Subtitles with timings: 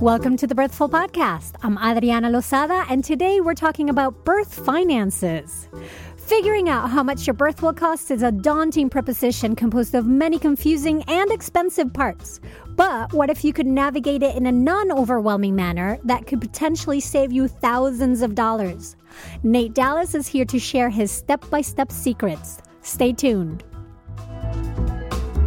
[0.00, 1.54] Welcome to the Birthful Podcast.
[1.62, 5.66] I'm Adriana Lozada, and today we're talking about birth finances.
[6.36, 10.36] Figuring out how much your birth will cost is a daunting proposition composed of many
[10.36, 12.40] confusing and expensive parts.
[12.70, 16.98] But what if you could navigate it in a non overwhelming manner that could potentially
[16.98, 18.96] save you thousands of dollars?
[19.44, 22.58] Nate Dallas is here to share his step by step secrets.
[22.82, 23.62] Stay tuned.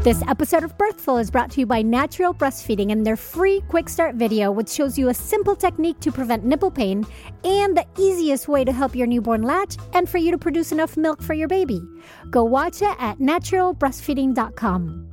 [0.03, 3.89] This episode of Birthful is brought to you by Natural Breastfeeding and their free quick
[3.89, 7.05] start video, which shows you a simple technique to prevent nipple pain
[7.43, 10.95] and the easiest way to help your newborn latch and for you to produce enough
[10.95, 11.81] milk for your baby.
[12.29, 15.09] Go watch it at naturalbreastfeeding.com.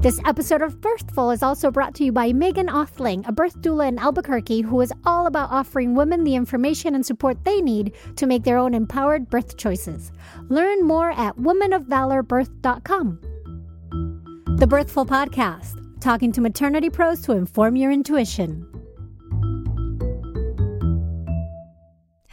[0.00, 3.88] This episode of Birthful is also brought to you by Megan Othling, a birth doula
[3.88, 8.26] in Albuquerque who is all about offering women the information and support they need to
[8.26, 10.10] make their own empowered birth choices.
[10.48, 13.29] Learn more at womanofvalorbirth.com.
[14.56, 18.69] The Birthful Podcast, talking to maternity pros to inform your intuition.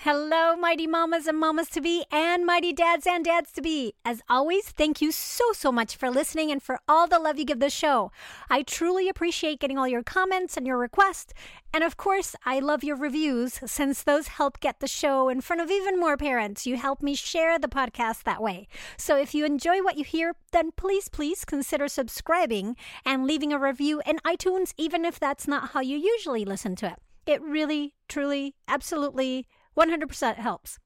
[0.09, 3.93] Hello, mighty mamas and mamas to be, and mighty dads and dads to be.
[4.05, 7.43] As always, thank you so, so much for listening and for all the love you
[7.43, 8.13] give the show.
[8.49, 11.33] I truly appreciate getting all your comments and your requests.
[11.73, 15.61] And of course, I love your reviews since those help get the show in front
[15.61, 16.65] of even more parents.
[16.65, 18.69] You help me share the podcast that way.
[18.95, 23.59] So if you enjoy what you hear, then please, please consider subscribing and leaving a
[23.59, 26.99] review in iTunes, even if that's not how you usually listen to it.
[27.25, 29.47] It really, truly, absolutely
[29.77, 30.79] 100% helps.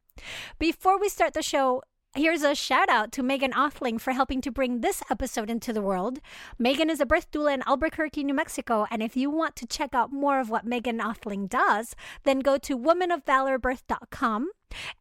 [0.59, 1.81] Before we start the show,
[2.13, 5.81] Here's a shout out to Megan Othling for helping to bring this episode into the
[5.81, 6.19] world.
[6.59, 9.95] Megan is a birth doula in Albuquerque, New Mexico, and if you want to check
[9.95, 14.49] out more of what Megan Othling does, then go to womanofvalorbirth.com.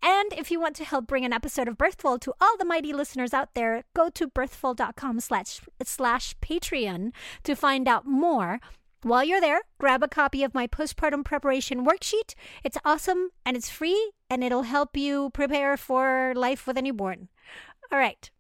[0.01, 2.93] And if you want to help bring an episode of Birthful to all the mighty
[2.93, 7.11] listeners out there, go to birthful.com slash slash Patreon
[7.43, 8.61] to find out more
[9.03, 12.35] while you're there, grab a copy of my postpartum preparation worksheet.
[12.63, 17.29] It's awesome and it's free and it'll help you prepare for life with a newborn.
[17.91, 18.31] All right.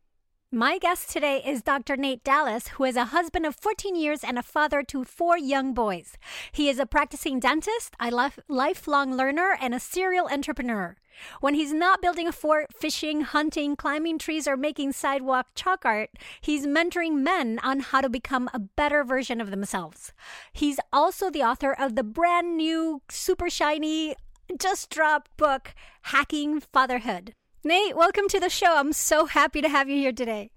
[0.53, 1.97] My guest today is Dr.
[1.97, 5.73] Nate Dallas, who is a husband of 14 years and a father to four young
[5.73, 6.19] boys.
[6.51, 10.97] He is a practicing dentist, a life- lifelong learner, and a serial entrepreneur.
[11.41, 16.11] When he's not building a fort, fishing, hunting, climbing trees, or making sidewalk chalk art,
[16.41, 20.13] he's mentoring men on how to become a better version of themselves.
[20.53, 24.17] He's also the author of the brand new, super shiny,
[24.59, 27.37] just dropped book, Hacking Fatherhood.
[27.63, 28.79] Nate, welcome to the show.
[28.79, 30.51] I'm so happy to have you here today.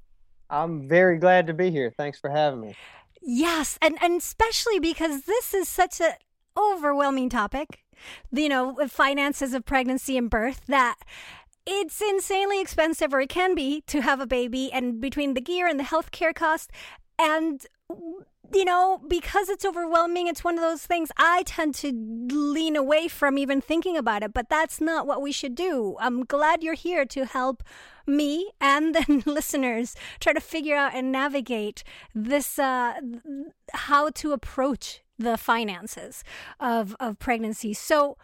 [0.50, 1.94] I'm very glad to be here.
[1.98, 2.76] Thanks for having me.
[3.22, 6.14] Yes, and, and especially because this is such an
[6.58, 7.84] overwhelming topic,
[8.32, 10.96] you know, finances of pregnancy and birth, that
[11.66, 15.68] it's insanely expensive, or it can be, to have a baby, and between the gear
[15.68, 16.72] and the healthcare cost.
[17.20, 17.66] And
[18.54, 23.08] you know, because it's overwhelming, it's one of those things I tend to lean away
[23.08, 25.98] from even thinking about it, but that's not what we should do.
[26.00, 27.64] I'm glad you're here to help
[28.06, 31.84] me and the listeners try to figure out and navigate
[32.14, 32.94] this, uh,
[33.74, 36.24] how to approach the finances
[36.60, 37.74] of, of pregnancy.
[37.74, 38.18] So,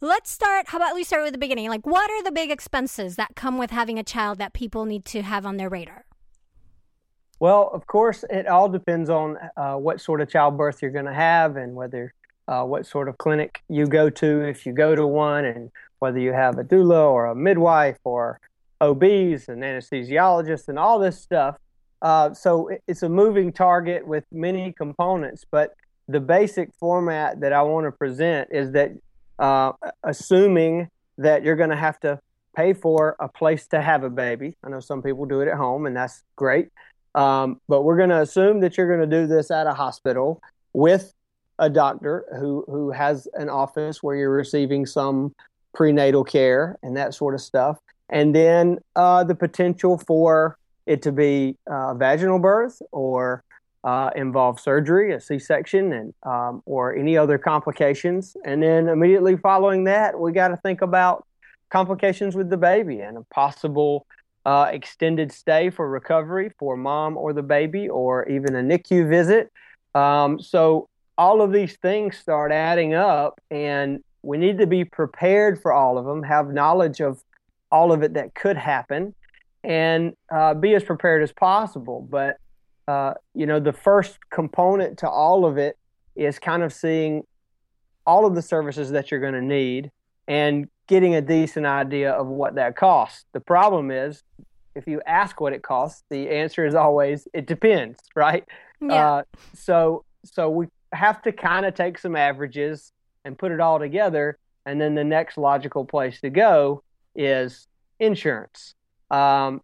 [0.00, 0.68] Let's start.
[0.68, 1.68] How about we start with the beginning?
[1.68, 5.04] Like, what are the big expenses that come with having a child that people need
[5.06, 6.04] to have on their radar?
[7.40, 11.14] Well, of course, it all depends on uh, what sort of childbirth you're going to
[11.14, 12.12] have and whether
[12.48, 16.18] uh, what sort of clinic you go to, if you go to one, and whether
[16.18, 18.40] you have a doula or a midwife or
[18.80, 21.56] OBs and anesthesiologists and all this stuff.
[22.00, 25.74] Uh, so it's a moving target with many components, but
[26.08, 28.92] the basic format that I want to present is that
[29.38, 29.72] uh,
[30.02, 32.20] assuming that you're going to have to
[32.56, 34.56] pay for a place to have a baby.
[34.64, 36.68] I know some people do it at home, and that's great.
[37.14, 40.40] Um, but we're going to assume that you're going to do this at a hospital
[40.72, 41.14] with
[41.58, 45.34] a doctor who who has an office where you're receiving some
[45.74, 47.78] prenatal care and that sort of stuff,
[48.08, 50.56] and then uh, the potential for
[50.86, 53.42] it to be uh, vaginal birth or
[53.84, 59.84] uh, involve surgery, a C-section, and um, or any other complications, and then immediately following
[59.84, 61.26] that, we got to think about
[61.70, 64.06] complications with the baby and a possible
[64.48, 69.52] uh, extended stay for recovery for mom or the baby, or even a NICU visit.
[69.94, 75.60] Um, so all of these things start adding up, and we need to be prepared
[75.60, 77.22] for all of them, have knowledge of
[77.70, 79.14] all of it that could happen,
[79.64, 82.08] and uh, be as prepared as possible.
[82.08, 82.38] But
[82.86, 85.76] uh, you know, the first component to all of it
[86.16, 87.22] is kind of seeing
[88.06, 89.90] all of the services that you're going to need
[90.26, 93.24] and getting a decent idea of what that costs.
[93.32, 94.24] The problem is,
[94.74, 98.44] if you ask what it costs, the answer is always it depends, right?
[98.80, 99.12] Yeah.
[99.12, 99.22] Uh,
[99.54, 102.92] so so we have to kind of take some averages
[103.24, 106.82] and put it all together, and then the next logical place to go
[107.14, 107.68] is
[108.00, 108.74] insurance.
[109.10, 109.60] Um,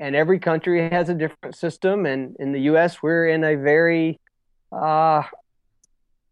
[0.00, 4.18] and every country has a different system, and in the U.S., we're in a very
[4.72, 5.22] uh,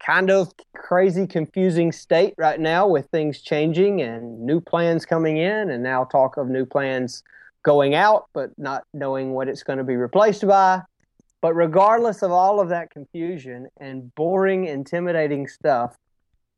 [0.04, 0.52] kind of
[0.90, 6.02] crazy, confusing state right now with things changing and new plans coming in, and now
[6.02, 7.22] talk of new plans
[7.62, 10.82] going out, but not knowing what it's going to be replaced by.
[11.42, 15.96] But regardless of all of that confusion and boring, intimidating stuff,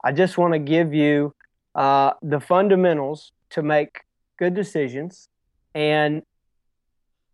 [0.03, 1.35] I just want to give you
[1.75, 4.01] uh, the fundamentals to make
[4.39, 5.29] good decisions.
[5.75, 6.23] And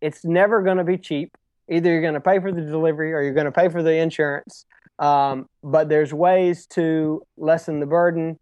[0.01, 1.37] it's never going to be cheap.
[1.69, 3.95] Either you're going to pay for the delivery or you're going to pay for the
[3.95, 4.65] insurance.
[4.99, 8.37] Um, but there's ways to lessen the burden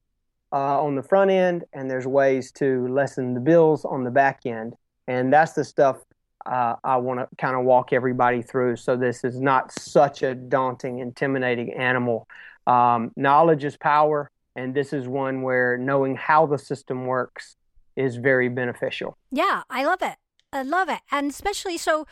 [0.52, 4.42] uh, on the front end, and there's ways to lessen the bills on the back
[4.46, 4.74] end.
[5.08, 5.98] And that's the stuff
[6.46, 10.34] uh, I want to kind of walk everybody through so this is not such a
[10.34, 12.28] daunting, intimidating animal.
[12.66, 17.56] Um, knowledge is power, and this is one where knowing how the system works
[17.96, 19.18] is very beneficial.
[19.32, 20.16] Yeah, I love it.
[20.54, 21.00] I love it.
[21.12, 22.06] And especially so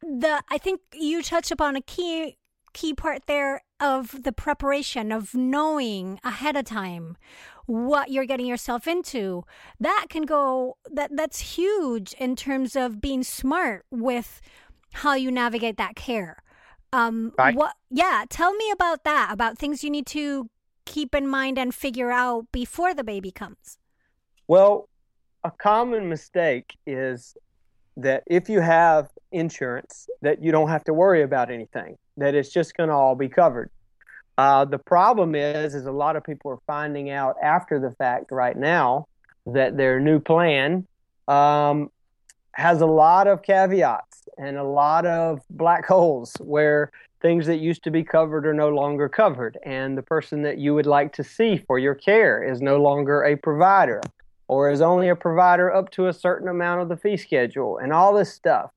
[0.00, 2.36] the I think you touched upon a key
[2.76, 7.16] key part there of the preparation of knowing ahead of time
[7.64, 9.44] what you're getting yourself into.
[9.80, 14.42] That can go that that's huge in terms of being smart with
[14.92, 16.42] how you navigate that care.
[16.92, 17.56] Um right.
[17.56, 20.50] what yeah tell me about that about things you need to
[20.84, 23.78] keep in mind and figure out before the baby comes.
[24.48, 24.90] Well
[25.44, 27.38] a common mistake is
[27.96, 32.52] that if you have insurance that you don't have to worry about anything that it's
[32.52, 33.70] just going to all be covered
[34.38, 38.30] uh, the problem is, is a lot of people are finding out after the fact
[38.30, 39.06] right now
[39.46, 40.86] that their new plan
[41.26, 41.90] um,
[42.52, 46.90] has a lot of caveats and a lot of black holes where
[47.22, 50.74] things that used to be covered are no longer covered, and the person that you
[50.74, 54.02] would like to see for your care is no longer a provider
[54.48, 57.92] or is only a provider up to a certain amount of the fee schedule and
[57.92, 58.70] all this stuff.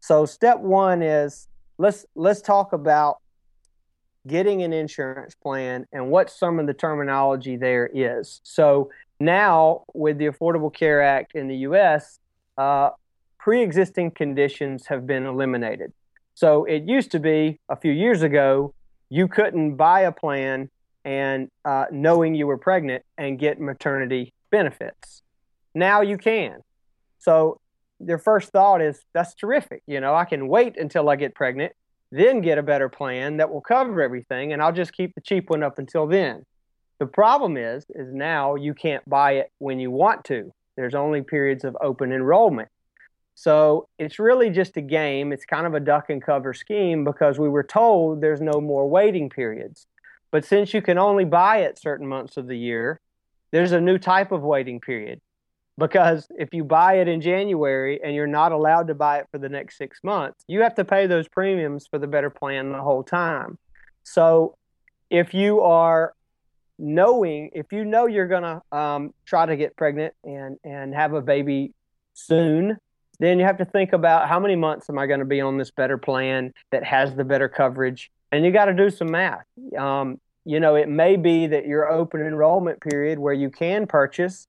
[0.00, 1.46] So step one is
[1.78, 3.18] let's let's talk about
[4.26, 8.40] getting an insurance plan and what some of the terminology there is.
[8.42, 8.90] So
[9.20, 12.18] now, with the Affordable Care Act in the U.S.,
[12.56, 12.90] uh,
[13.38, 15.92] pre existing conditions have been eliminated.
[16.34, 18.74] So it used to be a few years ago,
[19.08, 20.70] you couldn't buy a plan
[21.04, 25.22] and uh, knowing you were pregnant and get maternity benefits.
[25.74, 26.60] Now you can.
[27.18, 27.60] So
[28.00, 29.82] their first thought is that's terrific.
[29.86, 31.72] You know, I can wait until I get pregnant
[32.14, 35.50] then get a better plan that will cover everything and I'll just keep the cheap
[35.50, 36.44] one up until then.
[37.00, 40.52] The problem is is now you can't buy it when you want to.
[40.76, 42.68] There's only periods of open enrollment.
[43.34, 45.32] So it's really just a game.
[45.32, 48.88] It's kind of a duck and cover scheme because we were told there's no more
[48.88, 49.88] waiting periods.
[50.30, 53.00] But since you can only buy it certain months of the year,
[53.50, 55.20] there's a new type of waiting period
[55.76, 59.38] because if you buy it in January and you're not allowed to buy it for
[59.38, 62.80] the next six months, you have to pay those premiums for the better plan the
[62.80, 63.58] whole time.
[64.04, 64.56] So
[65.10, 66.14] if you are
[66.78, 71.12] knowing, if you know you're going to um, try to get pregnant and, and have
[71.12, 71.72] a baby
[72.14, 72.76] soon,
[73.20, 75.56] then you have to think about how many months am I going to be on
[75.56, 78.10] this better plan that has the better coverage?
[78.32, 79.44] And you got to do some math.
[79.78, 84.46] Um, you know, it may be that your open enrollment period where you can purchase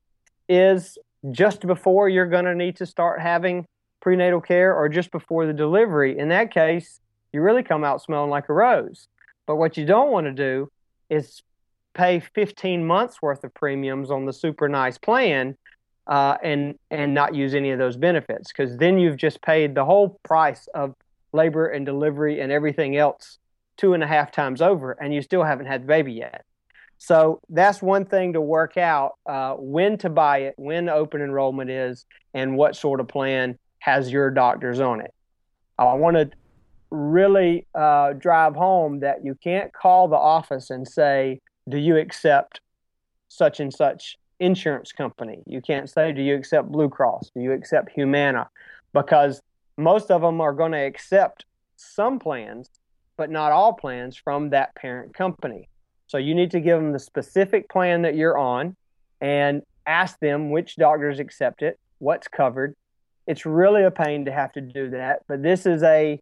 [0.50, 0.98] is
[1.32, 3.66] just before you're going to need to start having
[4.02, 6.18] prenatal care or just before the delivery.
[6.18, 7.00] In that case,
[7.34, 9.08] you really come out smelling like a rose.
[9.48, 10.70] But what you don't want to do
[11.10, 11.42] is
[11.94, 15.58] pay 15 months worth of premiums on the super nice plan
[16.08, 19.86] uh, and and not use any of those benefits because then you've just paid the
[19.86, 20.94] whole price of
[21.34, 23.40] labor and delivery and everything else
[23.78, 26.46] two and a half times over and you still haven't had the baby yet.
[27.06, 31.70] So that's one thing to work out uh, when to buy it, when open enrollment
[31.70, 35.14] is, and what sort of plan has your doctors on it.
[35.78, 36.32] I want to
[36.90, 42.60] really uh, drive home that you can't call the office and say, Do you accept
[43.28, 45.44] such and such insurance company?
[45.46, 47.30] You can't say, Do you accept Blue Cross?
[47.36, 48.50] Do you accept Humana?
[48.94, 49.44] Because
[49.78, 51.46] most of them are going to accept
[51.76, 52.68] some plans,
[53.16, 55.70] but not all plans from that parent company.
[56.08, 58.76] So you need to give them the specific plan that you're on
[59.22, 62.76] and ask them which doctors accept it, what's covered.
[63.28, 66.20] It's really a pain to have to do that, but this is a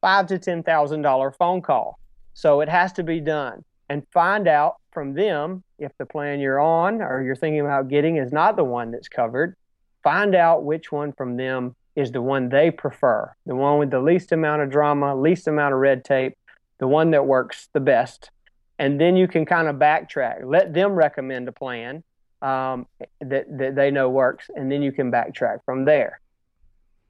[0.00, 1.98] five to ten thousand dollar phone call,
[2.34, 3.64] so it has to be done.
[3.88, 8.16] and find out from them if the plan you're on or you're thinking about getting
[8.16, 9.56] is not the one that's covered.
[10.02, 14.00] Find out which one from them is the one they prefer, the one with the
[14.00, 16.36] least amount of drama, least amount of red tape,
[16.78, 18.30] the one that works the best.
[18.78, 20.44] And then you can kind of backtrack.
[20.44, 22.04] Let them recommend a plan
[22.42, 22.86] um,
[23.20, 26.20] that, that they know works, and then you can backtrack from there.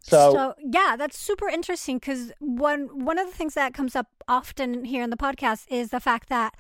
[0.00, 4.06] So, so, yeah, that's super interesting because one one of the things that comes up
[4.26, 6.54] often here in the podcast is the fact that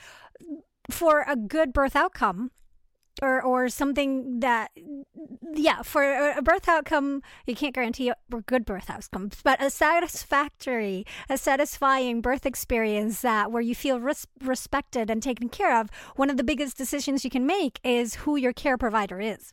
[0.90, 2.50] for a good birth outcome,
[3.22, 4.70] or or something that
[5.54, 6.02] yeah for
[6.36, 12.20] a birth outcome you can't guarantee a good birth outcomes but a satisfactory a satisfying
[12.20, 16.44] birth experience that where you feel res- respected and taken care of one of the
[16.44, 19.52] biggest decisions you can make is who your care provider is.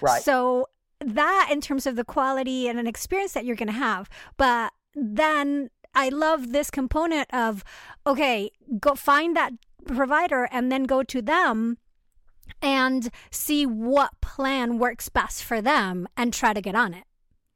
[0.00, 0.22] Right.
[0.22, 0.68] So
[1.00, 4.08] that in terms of the quality and an experience that you're going to have
[4.38, 7.62] but then i love this component of
[8.06, 9.52] okay go find that
[9.86, 11.76] provider and then go to them
[12.62, 17.04] and see what plan works best for them and try to get on it.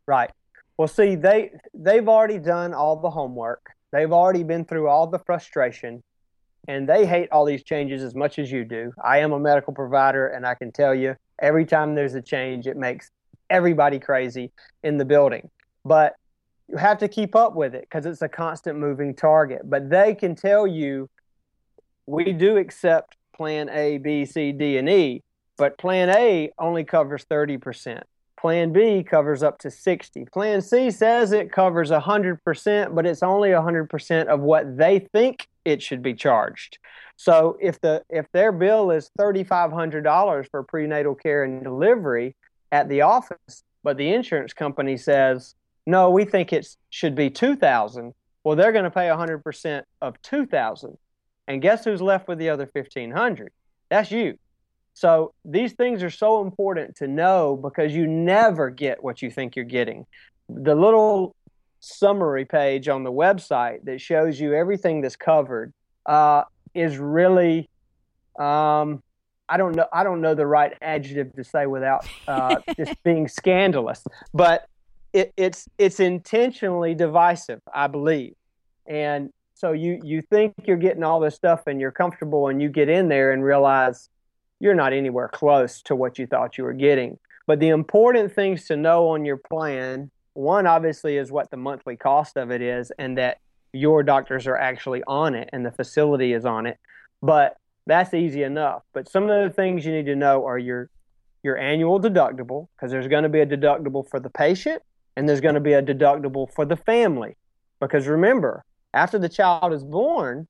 [0.07, 0.31] Right.
[0.77, 3.61] Well, see, they they've already done all the homework.
[3.93, 6.03] They've already been through all the frustration,
[6.69, 8.93] and they hate all these changes as much as you do.
[9.05, 12.67] I am a medical provider, and I can tell you, every time there's a change,
[12.67, 13.11] it makes
[13.51, 15.51] everybody crazy in the building.
[15.85, 16.15] But
[16.69, 19.63] you have to keep up with it because it's a constant moving target.
[19.65, 21.11] But they can tell you,
[22.07, 25.23] we do accept plan A, B, C, D, and E,
[25.57, 28.03] but plan A only covers 30%.
[28.39, 30.27] Plan B covers up to 60.
[30.27, 35.83] Plan C says it covers 100%, but it's only 100% of what they think it
[35.83, 36.77] should be charged.
[37.17, 42.37] So if the if their bill is $3500 for prenatal care and delivery
[42.71, 45.55] at the office, but the insurance company says,
[45.87, 48.13] "No, we think it should be 2000."
[48.45, 50.99] Well, they're going to pay 100% of 2000.
[51.51, 53.51] And guess who's left with the other 1500?
[53.89, 54.39] That's you.
[54.95, 59.57] So these things are so important to know because you never get what you think
[59.57, 60.07] you're getting.
[60.49, 61.35] The little
[61.81, 65.73] summary page on the website that shows you everything that's covered
[66.07, 67.69] uh, is really
[68.39, 69.03] um,
[69.49, 73.27] I don't know I don't know the right adjective to say without uh, just being
[73.27, 74.69] scandalous, but
[75.13, 78.35] it, it's it's intentionally divisive, I believe,
[78.87, 82.71] and so you you think you're getting all this stuff and you're comfortable, and you
[82.71, 84.09] get in there and realize
[84.59, 87.19] you're not anywhere close to what you thought you were getting.
[87.47, 91.97] But the important things to know on your plan, one obviously is what the monthly
[91.97, 93.39] cost of it is, and that
[93.75, 96.79] your doctors are actually on it and the facility is on it.
[97.23, 98.83] But that's easy enough.
[98.95, 100.89] But some of the things you need to know are your
[101.43, 104.83] your annual deductible because there's going to be a deductible for the patient
[105.17, 107.37] and there's going to be a deductible for the family.
[107.79, 110.49] Because remember, after the child is born,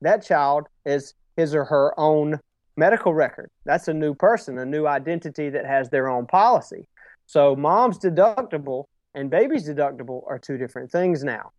[0.00, 2.40] that child is his or her own
[2.76, 3.50] medical record.
[3.64, 6.88] That's a new person, a new identity that has their own policy.
[7.26, 8.84] So, mom's deductible
[9.14, 11.50] and baby's deductible are two different things now.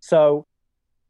[0.00, 0.46] So,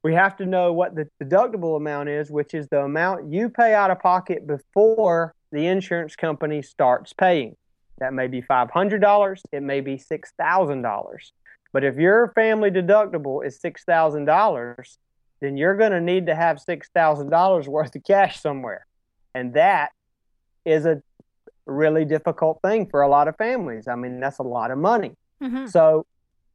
[0.03, 3.75] we have to know what the deductible amount is, which is the amount you pay
[3.75, 7.57] out of pocket before the insurance company starts paying.
[7.99, 11.17] That may be $500, it may be $6,000.
[11.73, 14.97] But if your family deductible is $6,000,
[15.41, 18.87] then you're going to need to have $6,000 worth of cash somewhere.
[19.35, 19.91] And that
[20.65, 21.03] is a
[21.67, 23.87] really difficult thing for a lot of families.
[23.87, 25.15] I mean, that's a lot of money.
[25.43, 25.67] Mm-hmm.
[25.67, 26.07] So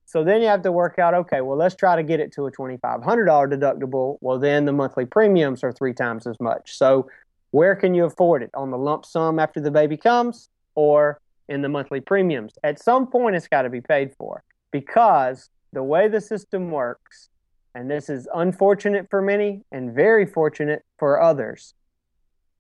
[0.06, 2.46] so then you have to work out okay, well, let's try to get it to
[2.46, 4.18] a $2500 deductible.
[4.22, 6.76] Well, then the monthly premiums are 3 times as much.
[6.78, 7.10] So
[7.52, 8.50] where can you afford it?
[8.54, 12.56] On the lump sum after the baby comes or in the monthly premiums?
[12.64, 17.30] At some point it's got to be paid for because the way the system works,
[17.74, 21.74] and this is unfortunate for many and very fortunate for others,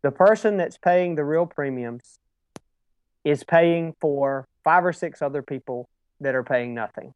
[0.03, 2.19] the person that's paying the real premiums
[3.25, 5.89] is paying for five or six other people
[6.21, 7.13] that are paying nothing.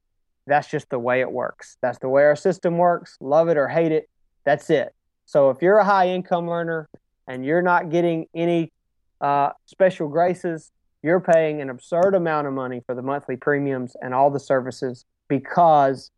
[0.48, 1.78] That's just the way it works.
[1.82, 3.18] That's the way our system works.
[3.22, 4.10] Love it or hate it.
[4.46, 4.94] That's it.
[5.26, 6.90] So if you're a high income earner
[7.28, 8.72] and you're not getting any
[9.20, 10.72] uh, special graces,
[11.08, 15.06] you're paying an absurd amount of money for the monthly premiums and all the services
[15.30, 16.12] because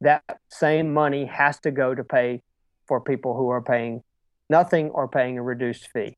[0.00, 2.42] that same money has to go to pay
[2.88, 4.02] for people who are paying
[4.48, 6.16] nothing or paying a reduced fee.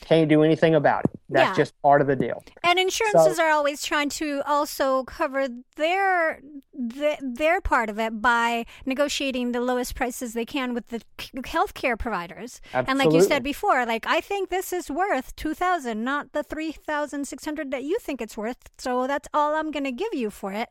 [0.00, 1.10] Can't do anything about it.
[1.28, 1.62] That's yeah.
[1.62, 2.42] just part of the deal.
[2.62, 6.40] And insurances so, are always trying to also cover their
[6.72, 11.02] the, their part of it by negotiating the lowest prices they can with the
[11.38, 12.60] healthcare providers.
[12.72, 12.90] Absolutely.
[12.90, 16.42] And like you said before, like I think this is worth two thousand, not the
[16.42, 18.70] three thousand six hundred that you think it's worth.
[18.78, 20.68] So that's all I'm going to give you for it.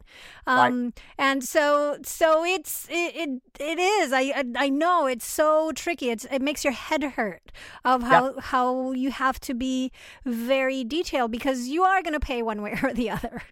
[0.48, 1.02] Um, right.
[1.20, 4.14] And so, so it's it it, it is.
[4.14, 6.10] I, I, I know it's so tricky.
[6.10, 7.52] It's it makes your head hurt
[7.86, 8.42] of how yeah.
[8.42, 9.92] how you have to be
[10.26, 13.44] very detailed because you are going to pay one way or the other.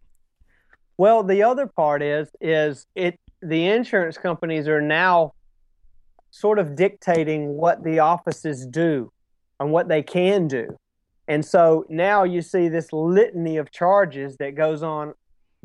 [0.98, 5.34] Well, the other part is is it the insurance companies are now
[6.32, 9.12] sort of dictating what the offices do
[9.60, 10.78] and what they can do.
[11.28, 15.14] And so now you see this litany of charges that goes on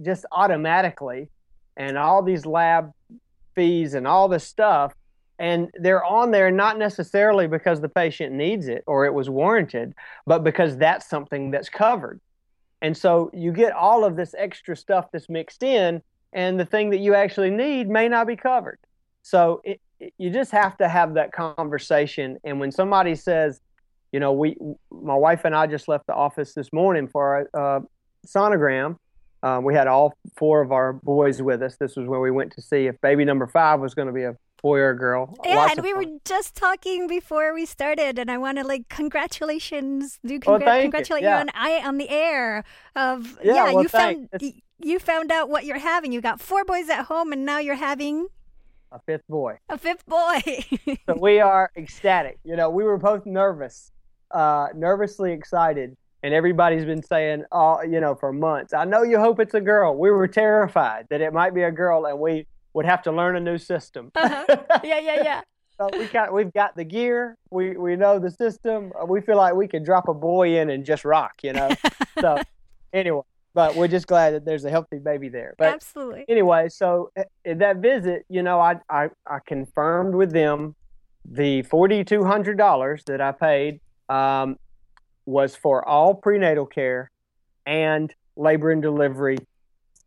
[0.00, 1.28] just automatically
[1.76, 2.92] and all these lab
[3.54, 4.94] fees and all this stuff
[5.40, 9.94] and they're on there not necessarily because the patient needs it or it was warranted,
[10.26, 12.20] but because that's something that's covered.
[12.82, 16.02] And so you get all of this extra stuff that's mixed in,
[16.34, 18.78] and the thing that you actually need may not be covered.
[19.22, 22.38] So it, it, you just have to have that conversation.
[22.44, 23.60] And when somebody says,
[24.12, 24.58] you know, we,
[24.90, 27.80] my wife and I just left the office this morning for a, a
[28.26, 28.96] sonogram.
[29.42, 31.76] Um, we had all four of our boys with us.
[31.76, 34.24] This was where we went to see if baby number five was going to be
[34.24, 35.34] a boy or girl.
[35.44, 36.04] Yeah, Lots and we fun.
[36.14, 40.76] were just talking before we started, and I want to like congratulations, do Well, congr-
[40.76, 40.82] you.
[40.82, 41.36] congratulate Yeah.
[41.36, 42.64] you on I on the air
[42.96, 44.28] of Yeah, well, you thanks.
[44.30, 46.12] found y- you found out what you're having.
[46.12, 48.28] You got four boys at home, and now you're having
[48.92, 49.58] a fifth boy.
[49.68, 50.40] a fifth boy.
[51.06, 52.38] so we are ecstatic.
[52.44, 53.92] You know, we were both nervous,
[54.30, 58.72] uh, nervously excited, and everybody's been saying, "Oh, you know, for months.
[58.74, 61.70] I know you hope it's a girl." We were terrified that it might be a
[61.70, 64.10] girl, and we would have to learn a new system.
[64.14, 64.44] Uh-huh.
[64.84, 65.40] yeah, yeah, yeah.
[65.76, 67.36] so we got, we've got the gear.
[67.50, 68.92] We we know the system.
[69.00, 71.32] Uh, We feel like we could drop a boy in and just rock.
[71.42, 71.70] You know.
[72.20, 72.38] so
[72.92, 73.22] anyway,
[73.54, 75.54] but we're just glad that there's a healthy baby there.
[75.58, 76.24] But Absolutely.
[76.28, 80.74] anyway, so uh, in that visit, you know, I I, I confirmed with them
[81.24, 84.56] the forty two hundred dollars that I paid um,
[85.26, 87.10] was for all prenatal care
[87.66, 89.36] and labor and delivery,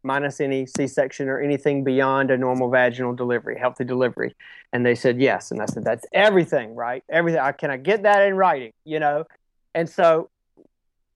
[0.04, 4.36] minus any C section or anything beyond a normal vaginal delivery, healthy delivery.
[4.72, 7.04] And they said yes, and I said that's everything, right?
[7.10, 7.40] Everything.
[7.40, 8.74] I, can I get that in writing?
[8.86, 9.26] You know,
[9.74, 10.30] and so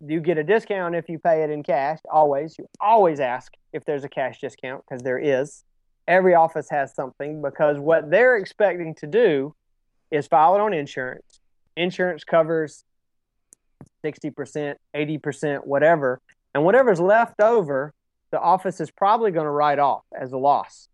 [0.06, 2.00] you get a discount if you pay it in cash.
[2.12, 5.64] Always, you always ask if there's a cash discount because there is.
[6.08, 9.54] Every office has something because what they're expecting to do
[10.10, 11.42] is file it on insurance.
[11.76, 12.86] Insurance covers
[14.06, 16.22] 60%, 80%, whatever.
[16.54, 17.94] And whatever's left over,
[18.32, 20.90] the office is probably going to write off as a loss.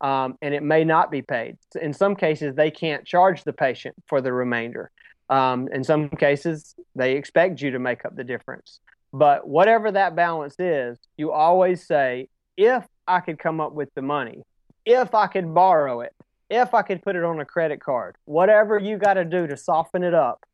[0.00, 1.56] Um, and it may not be paid.
[1.80, 4.90] In some cases, they can't charge the patient for the remainder.
[5.30, 8.80] Um, in some cases, they expect you to make up the difference.
[9.12, 14.02] But whatever that balance is, you always say, if I could come up with the
[14.02, 14.42] money,
[14.84, 16.12] if I could borrow it,
[16.50, 19.56] if I could put it on a credit card, whatever you got to do to
[19.56, 20.44] soften it up,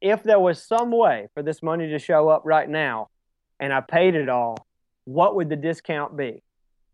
[0.00, 3.08] if there was some way for this money to show up right now
[3.58, 4.66] and I paid it all,
[5.08, 6.42] what would the discount be?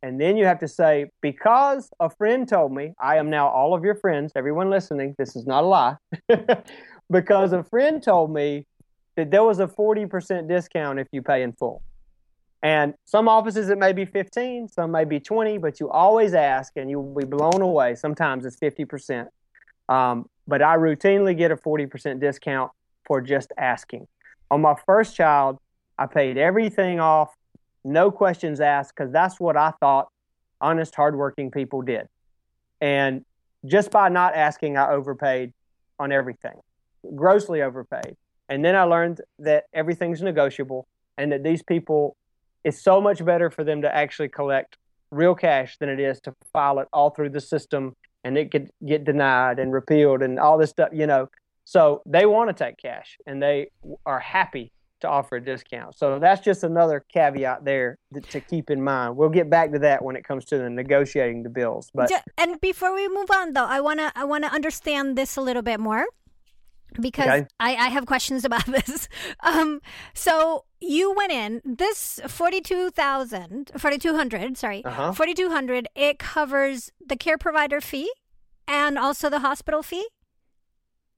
[0.00, 3.74] And then you have to say, because a friend told me, I am now all
[3.74, 5.96] of your friends, everyone listening, this is not a lie.
[7.10, 8.66] because a friend told me
[9.16, 11.82] that there was a 40% discount if you pay in full.
[12.62, 16.72] And some offices it may be 15, some may be 20, but you always ask
[16.76, 17.96] and you'll be blown away.
[17.96, 19.26] Sometimes it's 50%.
[19.88, 22.70] Um, but I routinely get a 40% discount
[23.06, 24.06] for just asking.
[24.52, 25.58] On my first child,
[25.98, 27.34] I paid everything off,
[27.84, 30.08] no questions asked, because that's what I thought
[30.60, 32.08] honest, hardworking people did.
[32.80, 33.24] And
[33.64, 35.52] just by not asking, I overpaid
[35.98, 36.60] on everything,
[37.14, 38.16] grossly overpaid.
[38.48, 42.16] And then I learned that everything's negotiable and that these people,
[42.62, 44.76] it's so much better for them to actually collect
[45.10, 47.94] real cash than it is to file it all through the system
[48.24, 51.28] and it could get denied and repealed and all this stuff, you know.
[51.64, 53.70] So they want to take cash and they
[54.04, 54.72] are happy
[55.04, 55.96] to offer a discount.
[55.96, 57.98] So that's just another caveat there
[58.30, 59.16] to keep in mind.
[59.16, 61.90] We'll get back to that when it comes to the negotiating the bills.
[61.94, 65.62] But and before we move on, though, I wanna I wanna understand this a little
[65.62, 66.04] bit more
[67.00, 67.46] because Okay.
[67.58, 69.08] I, I have questions about this.
[69.40, 69.80] Um,
[70.14, 75.12] so you went in this 42,000, 4,200, sorry, Uh-huh.
[75.12, 78.10] 4,200, it covers the care provider fee
[78.68, 80.06] and also the hospital fee?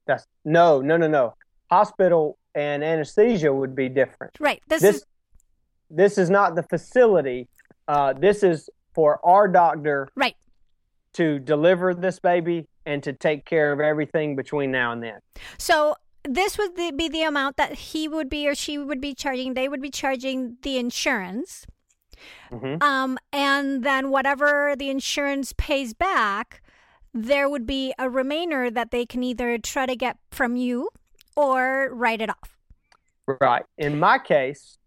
[0.07, 1.35] that's no, no, no, no.
[1.69, 4.33] Hospital and anesthesia would be different.
[4.41, 4.63] Right.
[4.67, 5.05] This, This is
[5.89, 7.49] this is not the facility.
[7.87, 10.35] Uh, this is for our doctor right.
[11.13, 15.21] to deliver this baby and to take care of everything between now and then.
[15.59, 19.55] So this would be the amount that he would be or she would be charging.
[19.55, 21.67] They would be charging the insurance.
[22.51, 22.83] Mm-hmm.
[22.83, 26.63] Um, and then whatever the insurance pays back,
[27.15, 30.89] there would be a remainder that they can either try to get from you
[31.37, 32.57] or write it off.
[33.41, 33.65] Right.
[33.77, 34.79] In my case,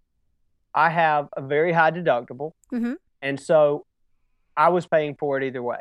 [0.73, 2.51] I have a very high deductible.
[2.73, 2.93] Mm-hmm.
[3.21, 3.85] And so
[4.55, 5.79] I was paying for it either way.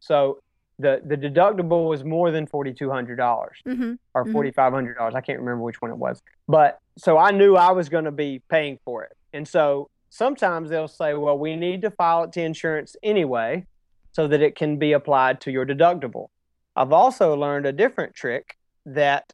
[0.00, 0.40] So
[0.78, 3.94] the, the deductible was more than $4,200 mm-hmm.
[4.14, 4.54] or $4,500.
[4.54, 5.16] Mm-hmm.
[5.16, 6.22] I can't remember which one it was.
[6.46, 9.16] But so I knew I was going to be paying for it.
[9.32, 13.66] And so sometimes they'll say, well, we need to file it to insurance anyway
[14.12, 16.28] so that it can be applied to your deductible.
[16.74, 19.32] I've also learned a different trick that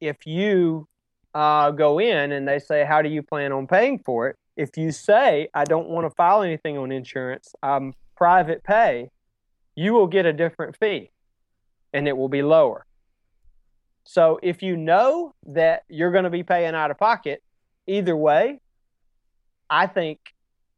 [0.00, 0.86] if you
[1.34, 4.36] uh, go in and they say, How do you plan on paying for it?
[4.56, 9.10] If you say, I don't want to file anything on insurance, I'm private pay,
[9.74, 11.10] you will get a different fee
[11.92, 12.84] and it will be lower.
[14.04, 17.42] So if you know that you're going to be paying out of pocket,
[17.86, 18.60] either way,
[19.68, 20.18] I think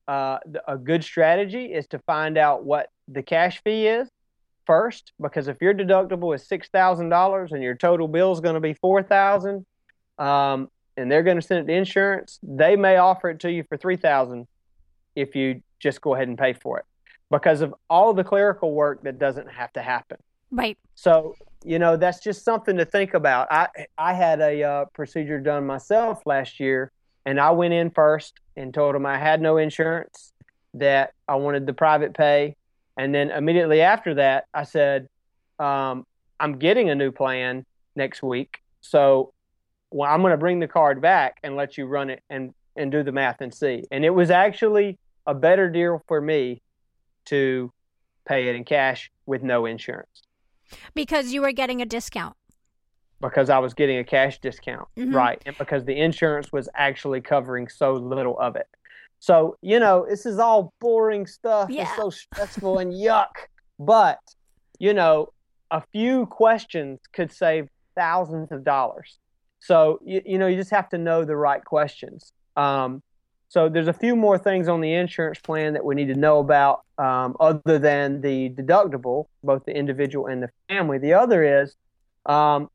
[0.06, 4.08] uh, a good strategy is to find out what the cash fee is
[4.66, 8.54] first, because if your deductible is six thousand dollars and your total bill is going
[8.54, 9.66] to be four thousand,
[10.18, 13.64] um, and they're going to send it to insurance, they may offer it to you
[13.68, 14.46] for three thousand
[15.14, 16.84] if you just go ahead and pay for it
[17.30, 20.18] because of all the clerical work that doesn't have to happen.
[20.50, 20.78] Right.
[20.94, 23.48] So you know that's just something to think about.
[23.50, 26.92] I I had a uh, procedure done myself last year,
[27.24, 30.32] and I went in first and told them I had no insurance,
[30.74, 32.56] that I wanted the private pay,
[33.02, 35.08] and then immediately after that, I said,
[35.58, 36.06] um,
[36.38, 38.58] I'm getting a new plan next week.
[38.80, 39.32] So
[39.90, 42.92] well, I'm going to bring the card back and let you run it and, and
[42.92, 43.84] do the math and see.
[43.90, 46.62] And it was actually a better deal for me
[47.26, 47.72] to
[48.24, 50.22] pay it in cash with no insurance.
[50.94, 52.36] Because you were getting a discount.
[53.20, 55.14] Because I was getting a cash discount, mm-hmm.
[55.14, 55.42] right?
[55.44, 58.68] And because the insurance was actually covering so little of it.
[59.22, 61.70] So, you know, this is all boring stuff.
[61.70, 61.82] Yeah.
[61.82, 63.30] It's so stressful and yuck.
[63.78, 64.18] But,
[64.80, 65.28] you know,
[65.70, 69.20] a few questions could save thousands of dollars.
[69.60, 72.32] So, you, you know, you just have to know the right questions.
[72.56, 73.00] Um,
[73.46, 76.40] so there's a few more things on the insurance plan that we need to know
[76.40, 80.98] about um, other than the deductible, both the individual and the family.
[80.98, 81.76] The other is
[82.26, 82.68] um,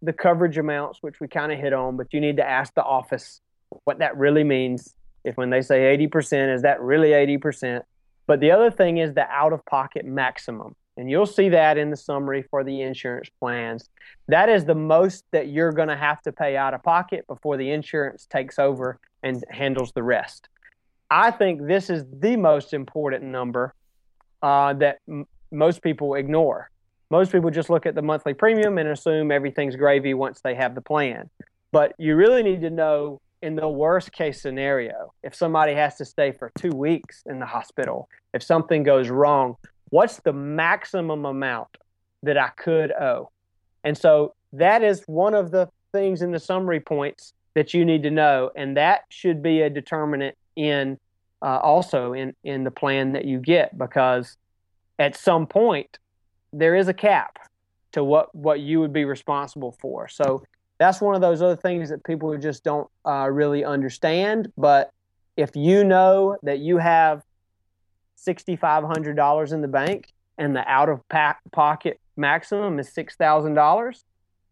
[0.00, 2.82] the coverage amounts, which we kind of hit on, but you need to ask the
[2.82, 3.42] office
[3.84, 4.94] what that really means
[5.28, 7.82] if when they say 80%, is that really 80%?
[8.26, 10.74] But the other thing is the out of pocket maximum.
[10.96, 13.88] And you'll see that in the summary for the insurance plans.
[14.26, 17.56] That is the most that you're going to have to pay out of pocket before
[17.56, 20.48] the insurance takes over and handles the rest.
[21.10, 23.74] I think this is the most important number
[24.42, 26.70] uh, that m- most people ignore.
[27.10, 30.74] Most people just look at the monthly premium and assume everything's gravy once they have
[30.74, 31.30] the plan.
[31.72, 36.04] But you really need to know in the worst case scenario, if somebody has to
[36.04, 39.56] stay for two weeks in the hospital, if something goes wrong,
[39.90, 41.68] what's the maximum amount
[42.22, 43.30] that I could owe?
[43.84, 48.02] And so that is one of the things in the summary points that you need
[48.02, 50.98] to know, and that should be a determinant in
[51.40, 54.36] uh, also in in the plan that you get because
[54.98, 55.98] at some point
[56.52, 57.38] there is a cap
[57.92, 60.08] to what what you would be responsible for.
[60.08, 60.42] So
[60.78, 64.52] that's one of those other things that people just don't uh, really understand.
[64.56, 64.92] But
[65.36, 67.22] if you know that you have
[68.26, 74.02] $6,500 in the bank and the out of pocket maximum is $6,000,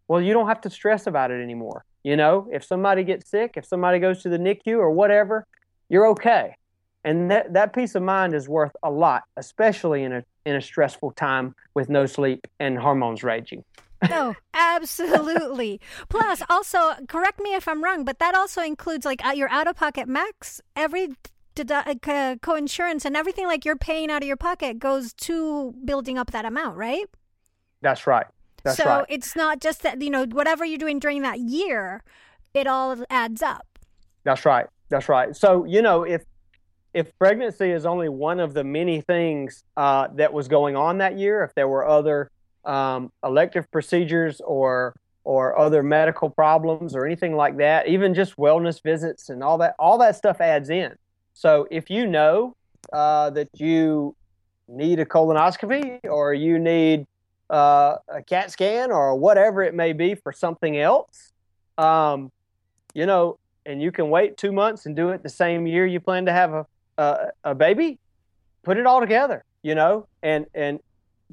[0.09, 1.85] well, you don't have to stress about it anymore.
[2.03, 5.47] You know, if somebody gets sick, if somebody goes to the NICU or whatever,
[5.89, 6.55] you're okay.
[7.03, 10.61] And that, that peace of mind is worth a lot, especially in a, in a
[10.61, 13.65] stressful time with no sleep and hormones raging.
[14.11, 15.81] No, absolutely.
[16.09, 19.77] Plus, also, correct me if I'm wrong, but that also includes like your out of
[19.77, 21.09] pocket max, every
[21.57, 26.19] dedu- uh, co-insurance and everything like you're paying out of your pocket goes to building
[26.19, 27.07] up that amount, right?
[27.83, 28.27] That's right.
[28.63, 29.07] That's so right.
[29.09, 32.03] it's not just that you know whatever you're doing during that year,
[32.53, 33.79] it all adds up.
[34.25, 34.67] That's right.
[34.89, 35.35] That's right.
[35.37, 36.25] So you know if
[36.95, 41.19] if pregnancy is only one of the many things uh, that was going on that
[41.19, 42.31] year, if there were other
[42.67, 44.95] um, elective procedures or
[45.27, 49.75] or other medical problems or anything like that, even just wellness visits and all that,
[49.77, 50.95] all that stuff adds in.
[51.35, 52.55] So if you know
[52.93, 54.15] uh, that you
[54.69, 57.09] need a colonoscopy or you need
[57.51, 61.33] uh, a CAT scan or whatever it may be for something else,
[61.77, 62.31] um,
[62.95, 65.99] you know, and you can wait two months and do it the same year you
[65.99, 66.67] plan to have a,
[66.99, 67.99] a, a baby,
[68.63, 70.79] put it all together, you know, and, and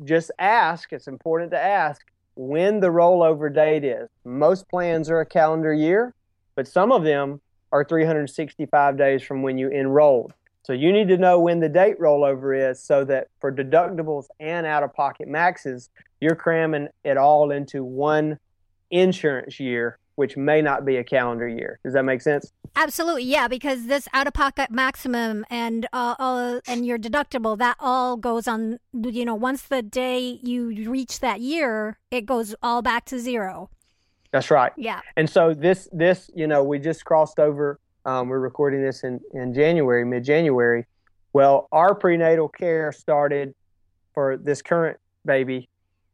[0.03, 2.01] just ask, it's important to ask
[2.35, 4.09] when the rollover date is.
[4.25, 6.13] Most plans are a calendar year,
[6.55, 10.33] but some of them are 365 days from when you enrolled.
[10.63, 14.65] So you need to know when the date rollover is so that for deductibles and
[14.65, 15.89] out of pocket maxes,
[16.21, 18.39] you're cramming it all into one
[18.89, 21.79] insurance year, which may not be a calendar year.
[21.83, 22.53] Does that make sense?
[22.75, 27.77] Absolutely, yeah, because this out of pocket maximum and uh, uh, and your deductible that
[27.79, 28.79] all goes on.
[28.93, 33.69] You know, once the day you reach that year, it goes all back to zero.
[34.31, 34.71] That's right.
[34.75, 35.01] Yeah.
[35.15, 37.79] And so this this you know we just crossed over.
[38.05, 40.85] Um, we're recording this in in January, mid January.
[41.31, 43.53] Well, our prenatal care started
[44.15, 45.69] for this current baby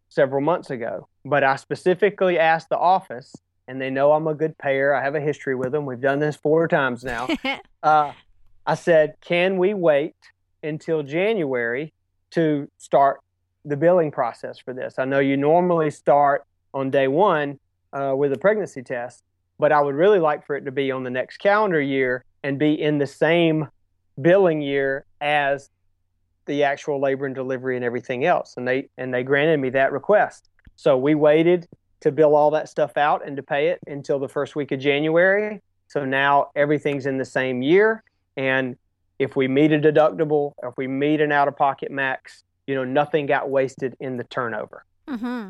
[0.09, 3.33] several months ago, but I specifically asked the office
[3.69, 4.95] and they know I'm a good payer.
[4.95, 5.85] I have a history with them.
[5.85, 7.27] We've done this four times now.
[7.83, 8.11] uh,
[8.65, 10.15] I said, can we wait
[10.63, 11.93] until January
[12.31, 13.19] to start
[13.63, 14.95] the billing process for this?
[14.97, 17.59] I know you normally start on day one
[17.93, 19.23] uh, with a pregnancy test,
[19.59, 22.57] but I would really like for it to be on the next calendar year and
[22.57, 23.67] be in the same
[24.19, 25.69] billing year as
[26.47, 28.55] the actual labor and delivery and everything else.
[28.57, 30.49] And they and they granted me that request.
[30.75, 31.67] So we waited
[32.01, 34.79] to bill all that stuff out and to pay it until the first week of
[34.79, 35.61] January.
[35.87, 38.03] So now everything's in the same year.
[38.37, 38.77] And
[39.17, 42.85] if we meet a deductible, if we meet an out of pocket max, you know,
[42.85, 44.85] nothing got wasted in the turnover.
[45.07, 45.49] Mm-hmm.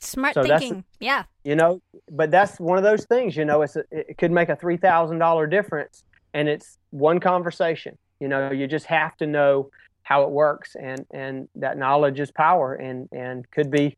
[0.00, 0.84] Smart so thinking.
[1.00, 1.24] Yeah.
[1.44, 4.48] You know, but that's one of those things, you know, it's a, it could make
[4.48, 7.98] a $3,000 difference and it's one conversation.
[8.20, 9.70] You know, you just have to know
[10.02, 13.94] how it works and and that knowledge is power and and could be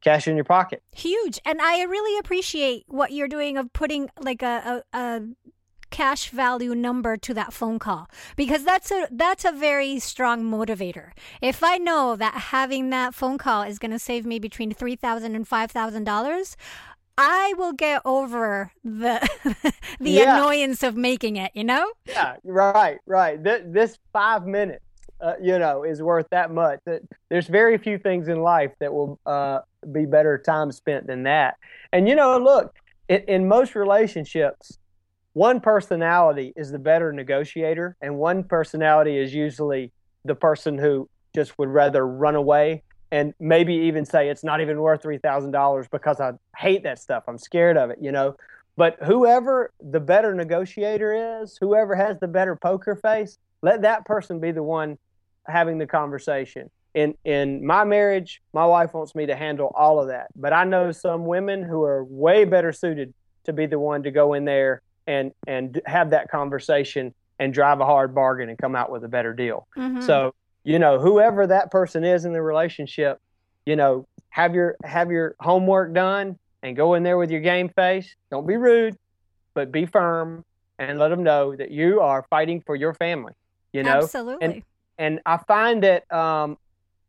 [0.00, 0.82] cash in your pocket.
[0.94, 1.38] Huge.
[1.44, 5.22] And I really appreciate what you're doing of putting like a, a, a
[5.90, 11.10] cash value number to that phone call because that's a that's a very strong motivator.
[11.42, 14.96] If I know that having that phone call is going to save me between three
[14.96, 16.56] thousand and five thousand dollars,
[17.18, 19.20] I will get over the
[20.00, 20.36] the yeah.
[20.38, 21.52] annoyance of making it.
[21.54, 21.92] You know?
[22.06, 22.36] Yeah.
[22.44, 22.98] Right.
[23.06, 23.42] Right.
[23.42, 24.84] This, this five minutes
[25.20, 26.80] uh, you know, is worth that much.
[27.28, 29.60] There's very few things in life that will uh,
[29.92, 31.56] be better time spent than that.
[31.92, 32.74] And you know, look,
[33.08, 34.78] in, in most relationships,
[35.32, 39.92] one personality is the better negotiator, and one personality is usually
[40.24, 44.80] the person who just would rather run away and maybe even say it's not even
[44.80, 47.24] worth three thousand dollars because I hate that stuff.
[47.26, 48.36] I'm scared of it, you know.
[48.76, 54.40] But whoever the better negotiator is, whoever has the better poker face, let that person
[54.40, 54.96] be the one
[55.46, 56.70] having the conversation.
[56.94, 60.28] In in my marriage, my wife wants me to handle all of that.
[60.34, 64.10] But I know some women who are way better suited to be the one to
[64.10, 68.76] go in there and and have that conversation and drive a hard bargain and come
[68.76, 69.66] out with a better deal.
[69.76, 70.02] Mm-hmm.
[70.02, 73.18] So, you know, whoever that person is in the relationship,
[73.64, 77.68] you know, have your have your homework done and go in there with your game
[77.68, 78.14] face.
[78.30, 78.96] Don't be rude,
[79.54, 80.44] but be firm
[80.78, 83.32] and let them know that you are fighting for your family.
[83.72, 84.44] You know, absolutely.
[84.46, 84.62] And
[85.00, 86.58] and I find that um,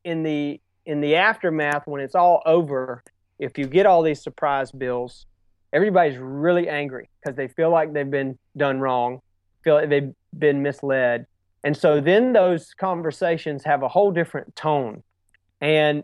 [0.06, 3.04] in the in the aftermath when it's all over,
[3.38, 5.28] if you get all these surprise bills,
[5.74, 9.22] everybody's really angry because they feel like they've been done wrong,
[9.64, 11.28] feel like they've been misled,
[11.66, 15.04] and so then those conversations have a whole different tone,
[15.60, 16.04] and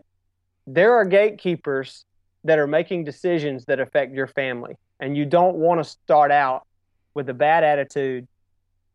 [0.66, 2.04] there are gatekeepers
[2.44, 6.66] that are making decisions that affect your family, and you don't want to start out
[7.14, 8.28] with a bad attitude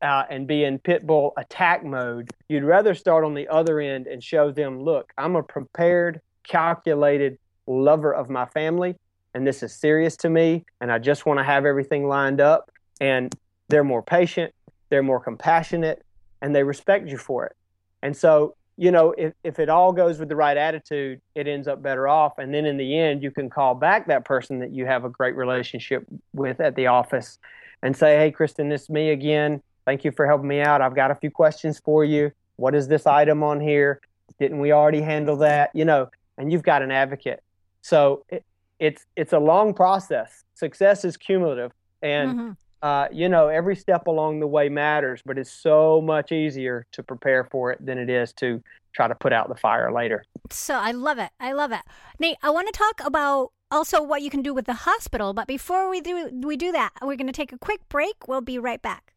[0.03, 2.29] uh, and be in pit bull attack mode.
[2.49, 7.39] You'd rather start on the other end and show them, look, I'm a prepared, calculated
[7.65, 8.95] lover of my family,
[9.33, 12.69] and this is serious to me, and I just want to have everything lined up.
[12.99, 13.33] And
[13.69, 14.53] they're more patient,
[14.89, 16.03] they're more compassionate,
[16.41, 17.55] and they respect you for it.
[18.03, 21.67] And so, you know, if, if it all goes with the right attitude, it ends
[21.67, 22.37] up better off.
[22.37, 25.09] And then in the end, you can call back that person that you have a
[25.09, 27.39] great relationship with at the office
[27.81, 30.81] and say, hey, Kristen, this is me again Thank you for helping me out.
[30.81, 32.31] I've got a few questions for you.
[32.55, 33.99] What is this item on here?
[34.39, 35.71] Didn't we already handle that?
[35.73, 37.43] You know, and you've got an advocate.
[37.81, 38.45] So it,
[38.79, 40.43] it's it's a long process.
[40.55, 42.51] Success is cumulative, and mm-hmm.
[42.81, 45.21] uh, you know every step along the way matters.
[45.25, 49.15] But it's so much easier to prepare for it than it is to try to
[49.15, 50.23] put out the fire later.
[50.51, 51.29] So I love it.
[51.39, 51.81] I love it,
[52.19, 52.37] Nate.
[52.41, 55.33] I want to talk about also what you can do with the hospital.
[55.33, 58.27] But before we do we do that, we're going to take a quick break.
[58.27, 59.12] We'll be right back.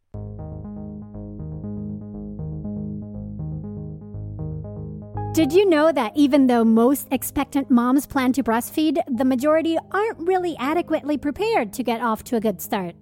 [5.37, 10.27] Did you know that even though most expectant moms plan to breastfeed, the majority aren't
[10.27, 12.95] really adequately prepared to get off to a good start?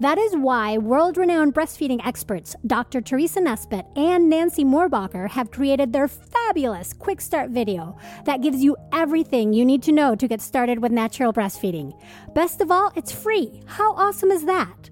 [0.00, 3.02] That is why world renowned breastfeeding experts Dr.
[3.02, 8.74] Teresa Nesbitt and Nancy Mohrbacher have created their fabulous Quick Start video that gives you
[8.94, 11.92] everything you need to know to get started with natural breastfeeding.
[12.34, 13.60] Best of all, it's free.
[13.66, 14.88] How awesome is that?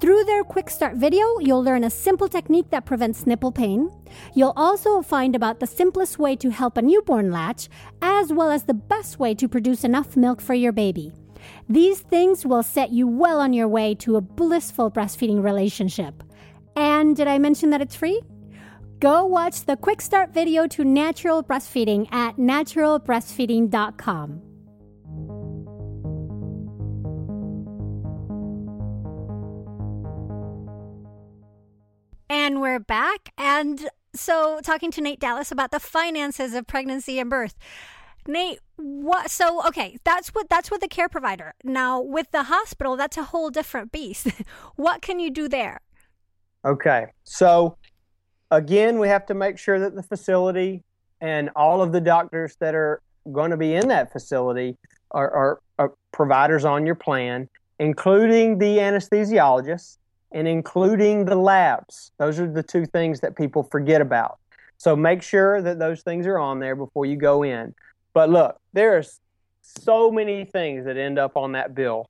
[0.00, 3.90] Through their quick start video, you'll learn a simple technique that prevents nipple pain.
[4.32, 7.68] You'll also find about the simplest way to help a newborn latch,
[8.00, 11.10] as well as the best way to produce enough milk for your baby.
[11.68, 16.22] These things will set you well on your way to a blissful breastfeeding relationship.
[16.76, 18.22] And did I mention that it's free?
[19.00, 24.47] Go watch the quick start video to natural breastfeeding at naturalbreastfeeding.com.
[32.30, 33.32] And we're back.
[33.38, 37.54] And so, talking to Nate Dallas about the finances of pregnancy and birth.
[38.26, 39.30] Nate, what?
[39.30, 41.54] So, okay, that's what that's what the care provider.
[41.64, 44.28] Now, with the hospital, that's a whole different beast.
[44.76, 45.80] what can you do there?
[46.64, 47.78] Okay, so
[48.50, 50.82] again, we have to make sure that the facility
[51.20, 53.00] and all of the doctors that are
[53.32, 54.76] going to be in that facility
[55.12, 59.97] are, are, are providers on your plan, including the anesthesiologist
[60.32, 62.12] and including the labs.
[62.18, 64.38] Those are the two things that people forget about.
[64.76, 67.74] So make sure that those things are on there before you go in.
[68.12, 69.20] But look, there's
[69.62, 72.08] so many things that end up on that bill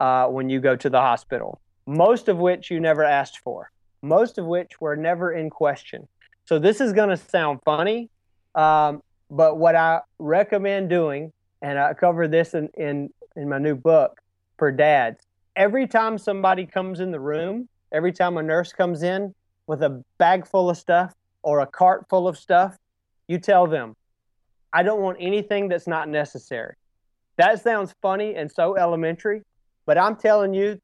[0.00, 3.70] uh, when you go to the hospital, most of which you never asked for,
[4.02, 6.06] most of which were never in question.
[6.44, 8.10] So this is going to sound funny,
[8.54, 13.74] um, but what I recommend doing, and I cover this in, in, in my new
[13.74, 14.20] book
[14.58, 15.23] for dads,
[15.56, 19.34] every time somebody comes in the room, every time a nurse comes in
[19.66, 22.76] with a bag full of stuff or a cart full of stuff,
[23.28, 23.94] you tell them,
[24.72, 26.74] I don't want anything that's not necessary.
[27.36, 29.42] That sounds funny and so elementary,
[29.86, 30.80] but I'm telling you,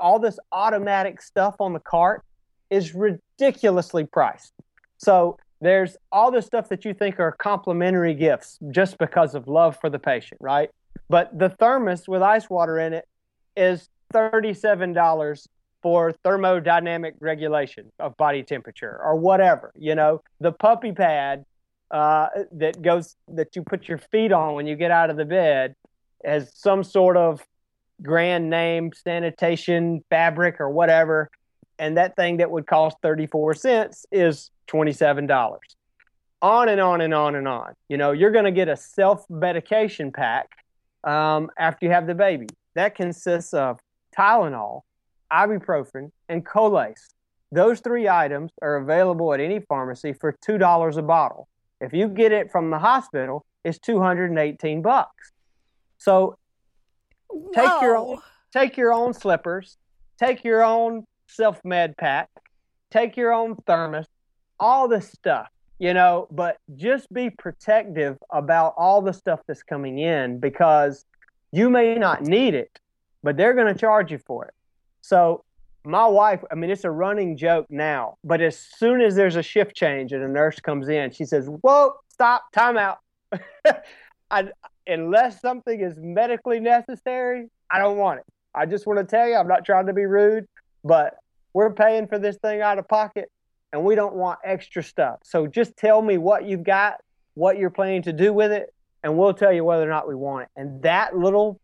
[0.00, 2.22] all this automatic stuff on the cart
[2.70, 4.52] is ridiculously priced.
[4.98, 9.76] So there's all this stuff that you think are complimentary gifts just because of love
[9.80, 10.70] for the patient, right?
[11.08, 13.06] But the thermos with ice water in it
[13.56, 15.46] is $37
[15.82, 19.72] for thermodynamic regulation of body temperature or whatever.
[19.76, 21.44] You know, the puppy pad
[21.90, 25.24] uh, that goes that you put your feet on when you get out of the
[25.24, 25.74] bed
[26.24, 27.40] has some sort of
[28.02, 31.30] grand name, sanitation fabric or whatever,
[31.78, 35.58] and that thing that would cost 34 cents is $27.
[36.42, 37.74] On and on and on and on.
[37.88, 40.48] You know, you're going to get a self medication pack
[41.04, 42.46] um, after you have the baby.
[42.74, 43.78] That consists of
[44.18, 44.82] Tylenol,
[45.32, 47.10] ibuprofen, and Colace.
[47.52, 51.48] Those three items are available at any pharmacy for $2 a bottle.
[51.80, 55.32] If you get it from the hospital, it's 218 bucks.
[55.98, 56.36] So
[57.54, 57.80] take Whoa.
[57.80, 58.18] your own
[58.52, 59.76] take your own slippers,
[60.18, 62.28] take your own self med pack,
[62.90, 64.06] take your own thermos,
[64.58, 65.48] all this stuff,
[65.78, 71.04] you know, but just be protective about all the stuff that's coming in because
[71.52, 72.80] you may not need it,
[73.26, 74.54] but they're going to charge you for it.
[75.00, 75.42] So
[75.84, 79.42] my wife, I mean, it's a running joke now, but as soon as there's a
[79.42, 82.98] shift change and a nurse comes in, she says, Whoa, stop, time out.
[84.30, 84.50] I,
[84.86, 88.26] unless something is medically necessary, I don't want it.
[88.54, 90.46] I just want to tell you, I'm not trying to be rude,
[90.84, 91.14] but
[91.52, 93.28] we're paying for this thing out of pocket
[93.72, 95.18] and we don't want extra stuff.
[95.24, 97.00] So just tell me what you've got,
[97.34, 100.14] what you're planning to do with it, and we'll tell you whether or not we
[100.14, 100.48] want it.
[100.54, 101.58] And that little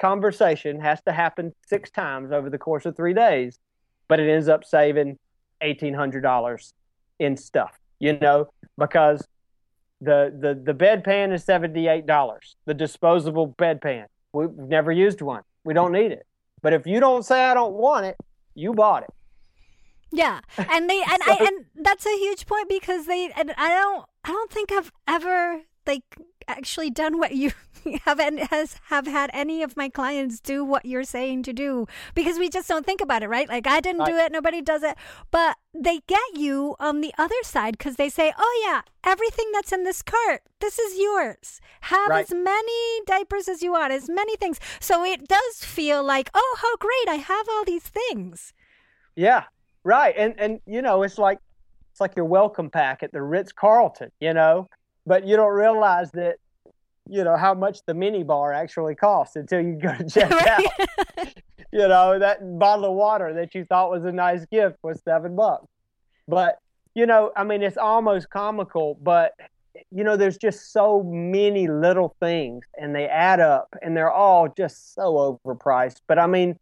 [0.00, 3.58] conversation has to happen six times over the course of three days,
[4.08, 5.18] but it ends up saving
[5.62, 6.72] $1,800
[7.18, 9.26] in stuff, you know, because
[10.00, 14.06] the, the, the bedpan is $78, the disposable bedpan.
[14.32, 15.42] We've never used one.
[15.64, 16.26] We don't need it.
[16.62, 18.16] But if you don't say I don't want it,
[18.54, 19.10] you bought it.
[20.12, 24.04] Yeah, and they and I and that's a huge point because they and I don't
[24.24, 26.02] I don't think I've ever like
[26.50, 27.52] actually done what you
[28.04, 32.38] have has have had any of my clients do what you're saying to do because
[32.38, 33.48] we just don't think about it, right?
[33.48, 34.96] Like I didn't do it, nobody does it,
[35.30, 39.72] but they get you on the other side because they say, "Oh yeah, everything that's
[39.72, 41.60] in this cart, this is yours.
[41.82, 42.24] Have Right.
[42.24, 46.56] as many diapers as you want, as many things." So it does feel like, "Oh,
[46.60, 47.08] how great!
[47.08, 48.52] I have all these things."
[49.16, 49.44] Yeah,
[49.84, 50.14] right.
[50.16, 51.38] And and you know, it's like
[51.92, 54.68] it's like your welcome pack at the Ritz Carlton, you know,
[55.06, 56.36] but you don't realize that
[57.08, 60.48] you know how much the mini bar actually costs until you go to check Right.
[61.18, 61.28] out.
[61.72, 65.34] you know, that bottle of water that you thought was a nice gift was seven
[65.36, 65.66] bucks.
[66.28, 66.58] But
[66.94, 69.32] you know, I mean, it's almost comical, but
[69.90, 74.48] you know, there's just so many little things, and they add up, and they're all
[74.56, 76.00] just so overpriced.
[76.06, 76.56] But I mean,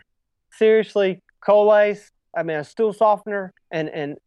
[0.52, 4.18] seriously, Colace, I mean, a stool softener and and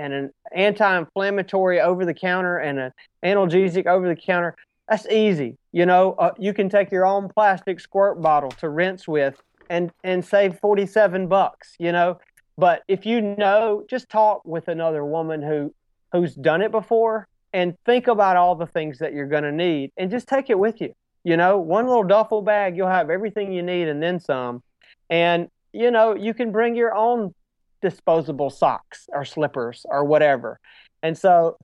[0.00, 2.92] and an anti-inflammatory over the counter and an
[3.24, 4.56] analgesic over the counter.
[4.88, 5.56] That's easy.
[5.72, 9.92] You know, uh, you can take your own plastic squirt bottle to rinse with and
[10.02, 12.18] and save 47 bucks, you know.
[12.58, 15.72] But if you know, just talk with another woman who
[16.12, 19.92] who's done it before and think about all the things that you're going to need
[19.96, 20.94] and just take it with you.
[21.24, 24.62] You know, one little duffel bag, you'll have everything you need and then some.
[25.10, 27.34] And, you know, you can bring your own
[27.80, 30.60] disposable socks or slippers or whatever.
[31.02, 31.56] And so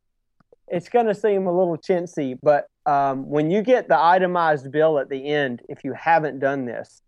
[0.69, 4.99] it's going to seem a little chintzy, but um, when you get the itemized bill
[4.99, 7.03] at the end, if you haven't done this,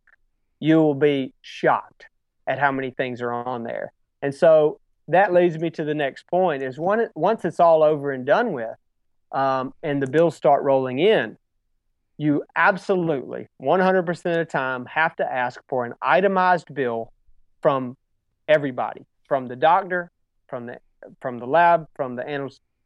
[0.60, 2.06] you will be shocked
[2.46, 3.92] at how many things are on there.
[4.22, 8.12] And so that leads me to the next point is one, once it's all over
[8.12, 8.76] and done with
[9.32, 11.36] um, and the bills start rolling in,
[12.16, 17.12] you absolutely 100% of the time have to ask for an itemized bill
[17.62, 17.96] from
[18.48, 20.10] everybody, from the doctor,
[20.48, 20.78] from the
[21.20, 22.22] from the lab, from the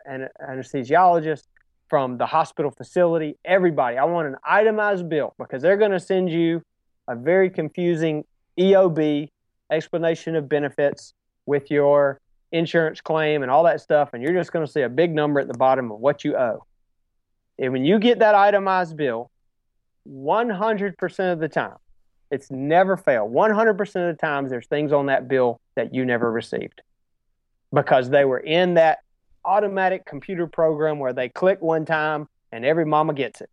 [0.06, 1.44] anesthesiologist,
[1.88, 3.96] from the hospital facility, everybody.
[3.96, 6.62] I want an itemized bill because they're going to send you
[7.08, 8.24] a very confusing
[8.58, 9.28] EOB
[9.70, 11.14] explanation of benefits
[11.46, 12.20] with your
[12.52, 15.40] insurance claim and all that stuff, and you're just going to see a big number
[15.40, 16.64] at the bottom of what you owe.
[17.58, 19.30] And when you get that itemized bill,
[20.08, 21.76] 100% of the time,
[22.32, 23.30] it's never failed.
[23.30, 26.80] 100% of the times, there's things on that bill that you never received
[27.74, 29.00] because they were in that
[29.44, 33.50] automatic computer program where they click one time and every mama gets it.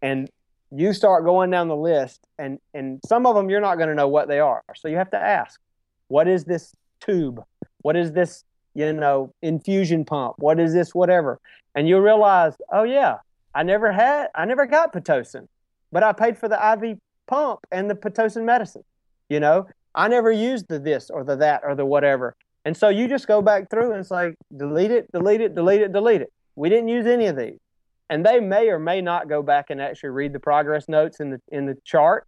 [0.00, 0.30] And
[0.74, 3.94] you start going down the list, and, and some of them you're not going to
[3.94, 4.62] know what they are.
[4.74, 5.60] So you have to ask,
[6.08, 7.42] what is this tube?
[7.82, 8.42] What is this,
[8.74, 10.36] you know, infusion pump?
[10.38, 11.40] What is this, whatever?
[11.74, 13.16] And you'll realize, oh, yeah,
[13.54, 15.46] I never had, I never got Pitocin,
[15.92, 16.98] but I paid for the IV
[17.28, 18.82] pump and the Pitocin medicine.
[19.28, 22.34] You know, I never used the this or the that or the whatever.
[22.64, 25.82] And so you just go back through and it's like, delete it, delete it, delete
[25.82, 26.32] it, delete it.
[26.56, 27.58] We didn't use any of these.
[28.10, 31.30] And they may or may not go back and actually read the progress notes in
[31.30, 32.26] the in the chart.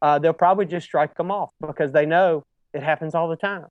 [0.00, 2.44] Uh, they'll probably just strike them off because they know
[2.74, 3.66] it happens all the time.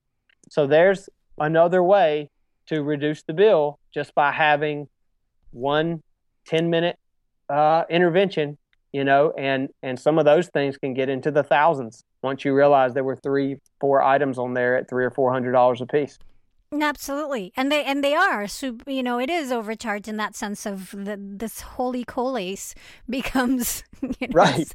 [0.49, 1.07] So there's
[1.37, 2.29] another way
[2.67, 4.87] to reduce the bill just by having
[5.51, 6.01] one
[6.45, 6.97] 10 minute
[7.49, 8.57] uh, intervention,
[8.91, 12.53] you know, and, and some of those things can get into the thousands once you
[12.53, 15.85] realize there were three, four items on there at three or four hundred dollars a
[15.85, 16.17] piece.
[16.79, 18.47] Absolutely, and they and they are.
[18.47, 22.75] So you know, it is overcharged in that sense of the, this holy coles
[23.09, 24.59] becomes you know, right.
[24.59, 24.73] It's,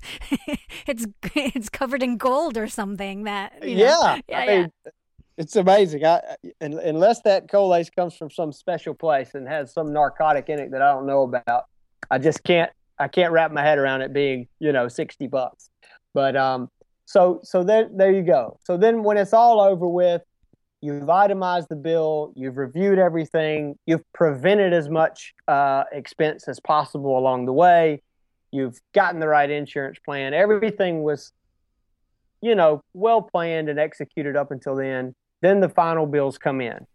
[0.86, 3.24] it's, it's covered in gold or something.
[3.24, 4.66] That you know, yeah, yeah, I yeah.
[5.38, 6.04] It's amazing.
[6.04, 6.20] I,
[6.62, 10.80] unless that colace comes from some special place and has some narcotic in it that
[10.80, 11.66] I don't know about,
[12.10, 12.72] I just can't.
[12.98, 15.70] I can't wrap my head around it being you know sixty bucks.
[16.14, 16.70] But um,
[17.04, 18.58] so so there there you go.
[18.64, 20.22] So then when it's all over with,
[20.80, 27.18] you've itemized the bill, you've reviewed everything, you've prevented as much uh, expense as possible
[27.18, 28.02] along the way,
[28.50, 31.32] you've gotten the right insurance plan, everything was,
[32.40, 35.14] you know, well planned and executed up until then.
[35.42, 36.86] Then the final bills come in.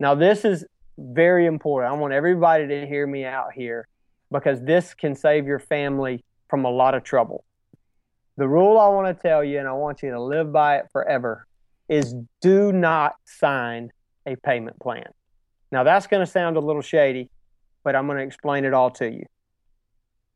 [0.00, 0.64] Now, this is
[0.98, 1.92] very important.
[1.92, 3.88] I want everybody to hear me out here
[4.34, 7.44] because this can save your family from a lot of trouble.
[8.36, 10.86] The rule I want to tell you, and I want you to live by it
[10.90, 11.46] forever,
[11.88, 13.92] is do not sign
[14.26, 15.06] a payment plan.
[15.70, 17.30] Now, that's going to sound a little shady,
[17.84, 19.24] but I'm going to explain it all to you.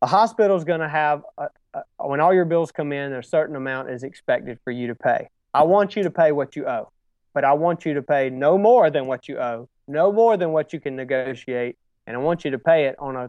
[0.00, 3.22] A hospital is going to have, a, a, when all your bills come in, a
[3.22, 5.28] certain amount is expected for you to pay.
[5.52, 6.92] I want you to pay what you owe,
[7.34, 10.52] but I want you to pay no more than what you owe, no more than
[10.52, 11.76] what you can negotiate,
[12.06, 13.28] and I want you to pay it on a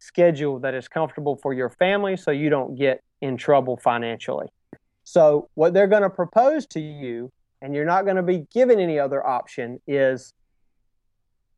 [0.00, 4.48] schedule that is comfortable for your family so you don't get in trouble financially.
[5.04, 7.30] So, what they're going to propose to you
[7.62, 10.32] and you're not going to be given any other option is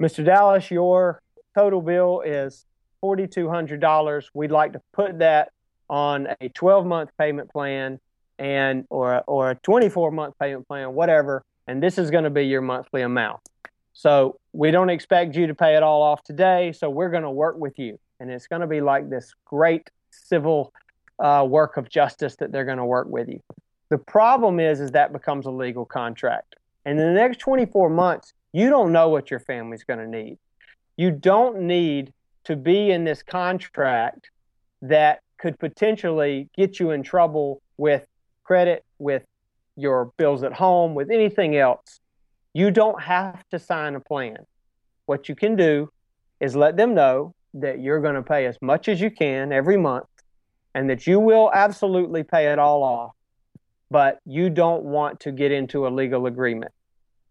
[0.02, 0.24] Mr.
[0.24, 1.22] Dallas, your
[1.54, 2.66] total bill is
[3.04, 4.24] $4,200.
[4.34, 5.52] We'd like to put that
[5.88, 8.00] on a 12 month payment plan
[8.38, 12.46] and or or a 24 month payment plan, whatever, and this is going to be
[12.46, 13.40] your monthly amount.
[13.92, 17.30] So we don't expect you to pay it all off today, so we're going to
[17.30, 20.72] work with you, and it's going to be like this great civil
[21.18, 23.40] uh, work of justice that they're going to work with you.
[23.90, 26.54] The problem is, is that becomes a legal contract.
[26.84, 30.38] And in the next 24 months, you don't know what your family's going to need.
[30.96, 32.12] You don't need
[32.44, 34.30] to be in this contract
[34.82, 38.06] that could potentially get you in trouble with
[38.44, 39.24] credit, with
[39.74, 41.98] your bills at home, with anything else.
[42.54, 44.46] You don't have to sign a plan.
[45.06, 45.90] What you can do
[46.38, 49.76] is let them know that you're going to pay as much as you can every
[49.76, 50.06] month
[50.74, 53.12] and that you will absolutely pay it all off
[53.92, 56.72] but you don't want to get into a legal agreement.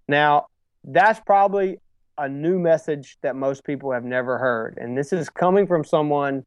[0.08, 0.46] Now,
[0.84, 1.80] that's probably
[2.18, 4.78] a new message that most people have never heard.
[4.80, 6.46] And this is coming from someone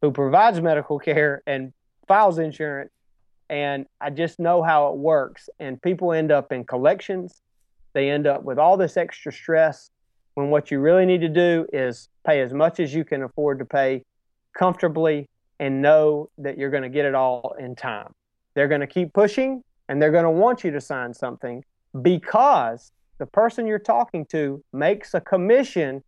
[0.00, 1.72] who provides medical care and
[2.08, 2.90] files insurance.
[3.48, 5.48] And I just know how it works.
[5.60, 7.40] And people end up in collections
[7.92, 9.90] They end up with all this extra stress
[10.34, 13.58] when what you really need to do is pay as much as you can afford
[13.58, 14.04] to pay
[14.56, 15.28] comfortably
[15.60, 18.12] and know that you're going to get it all in time.
[18.54, 21.64] They're going to keep pushing and they're going to want you to sign something
[22.00, 26.02] because the person you're talking to makes a commission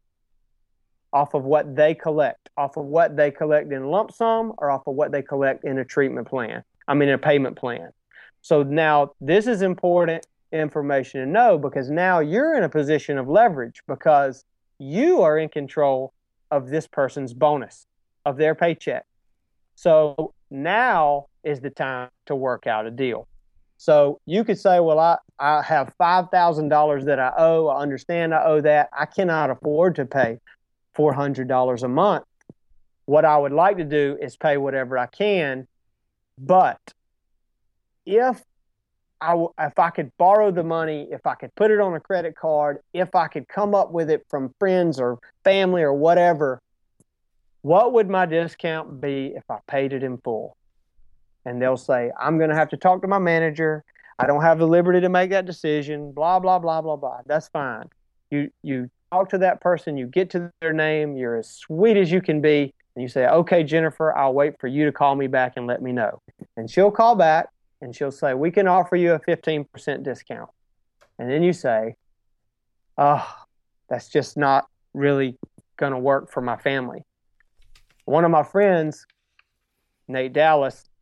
[1.12, 4.86] off of what they collect, off of what they collect in lump sum or off
[4.86, 6.64] of what they collect in a treatment plan.
[6.88, 7.90] I mean, a payment plan.
[8.42, 13.28] So now this is important information to know because now you're in a position of
[13.28, 14.44] leverage because
[14.78, 16.12] you are in control
[16.50, 17.86] of this person's bonus,
[18.24, 19.04] of their paycheck.
[19.74, 23.26] So now is the time to work out a deal.
[23.76, 27.68] So you could say, well, I, I have $5,000 that I owe.
[27.68, 28.88] I understand I owe that.
[28.96, 30.38] I cannot afford to pay
[30.96, 32.24] $400 a month.
[33.06, 35.66] What I would like to do is pay whatever I can.
[36.38, 36.80] But
[38.06, 38.42] if
[39.24, 42.36] I, if I could borrow the money, if I could put it on a credit
[42.36, 46.60] card, if I could come up with it from friends or family or whatever,
[47.62, 50.58] what would my discount be if I paid it in full?
[51.46, 53.82] And they'll say, I'm going to have to talk to my manager.
[54.18, 57.20] I don't have the liberty to make that decision, blah, blah, blah, blah, blah.
[57.24, 57.88] That's fine.
[58.30, 62.12] You, you talk to that person, you get to their name, you're as sweet as
[62.12, 65.28] you can be, and you say, Okay, Jennifer, I'll wait for you to call me
[65.28, 66.20] back and let me know.
[66.58, 67.48] And she'll call back
[67.84, 70.48] and she'll say, We can offer you a 15% discount.
[71.18, 71.96] And then you say,
[72.96, 73.24] Oh,
[73.88, 75.36] that's just not really
[75.76, 77.02] going to work for my family.
[78.06, 79.06] One of my friends,
[80.08, 80.84] Nate Dallas,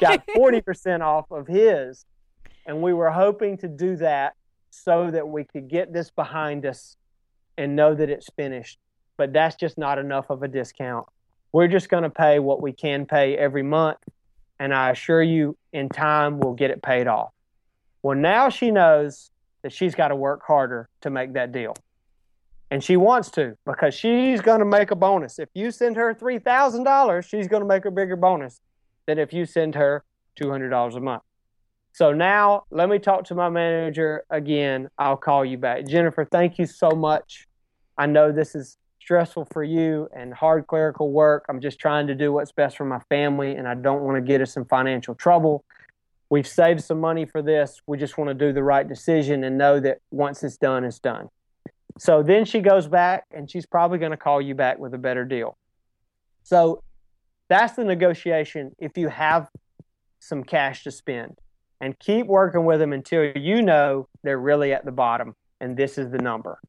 [0.00, 2.04] got 40% off of his.
[2.66, 4.34] And we were hoping to do that
[4.70, 6.96] so that we could get this behind us
[7.56, 8.78] and know that it's finished.
[9.16, 11.06] But that's just not enough of a discount.
[11.52, 13.98] We're just going to pay what we can pay every month.
[14.60, 17.30] And I assure you, in time, we'll get it paid off.
[18.02, 19.30] Well, now she knows
[19.62, 21.74] that she's got to work harder to make that deal.
[22.70, 25.38] And she wants to because she's going to make a bonus.
[25.38, 28.60] If you send her $3,000, she's going to make a bigger bonus
[29.06, 30.04] than if you send her
[30.40, 31.22] $200 a month.
[31.92, 34.88] So now let me talk to my manager again.
[34.98, 35.86] I'll call you back.
[35.86, 37.48] Jennifer, thank you so much.
[37.98, 38.76] I know this is
[39.10, 41.44] stressful for you and hard clerical work.
[41.48, 44.20] I'm just trying to do what's best for my family, and I don't want to
[44.20, 45.64] get us in financial trouble.
[46.28, 47.82] We've saved some money for this.
[47.88, 51.00] We just want to do the right decision and know that once it's done, it's
[51.00, 51.28] done.
[51.98, 54.98] So then she goes back, and she's probably going to call you back with a
[54.98, 55.58] better deal.
[56.44, 56.84] So
[57.48, 59.48] that's the negotiation if you have
[60.20, 61.36] some cash to spend.
[61.80, 65.98] And keep working with them until you know they're really at the bottom and this
[65.98, 66.60] is the number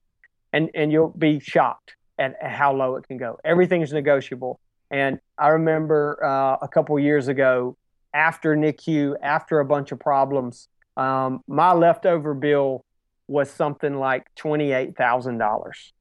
[0.54, 3.40] and and you'll be shocked at, how low it can go.
[3.44, 4.60] Everything's negotiable.
[4.90, 7.78] And I remember uh, a couple years ago,
[8.14, 12.84] after NICU, after a bunch of problems, um, my leftover bill
[13.28, 15.94] was something like twenty eight thousand dollars.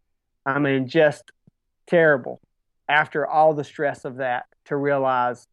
[0.44, 1.30] I mean, just
[1.86, 2.40] terrible.
[2.88, 5.46] After all the stress of that, to realize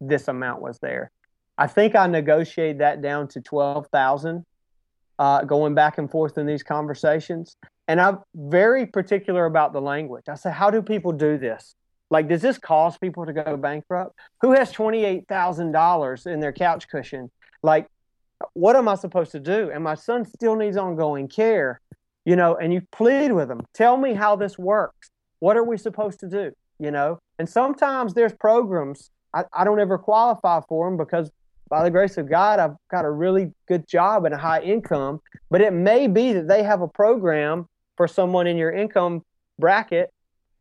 [0.00, 1.10] this amount was there.
[1.58, 4.46] I think I negotiated that down to twelve thousand,
[5.18, 7.56] uh, going back and forth in these conversations.
[7.88, 10.24] And I'm very particular about the language.
[10.28, 11.74] I say, how do people do this?
[12.10, 14.14] Like, does this cause people to go bankrupt?
[14.42, 17.30] Who has $28,000 in their couch cushion?
[17.62, 17.88] Like,
[18.52, 19.70] what am I supposed to do?
[19.72, 21.80] And my son still needs ongoing care,
[22.24, 23.62] you know, and you plead with them.
[23.74, 25.10] Tell me how this works.
[25.40, 26.52] What are we supposed to do?
[26.78, 31.30] You know, and sometimes there's programs I, I don't ever qualify for them because
[31.68, 35.20] by the grace of God, I've got a really good job and a high income.
[35.50, 37.68] But it may be that they have a program
[37.98, 39.22] for someone in your income
[39.58, 40.10] bracket,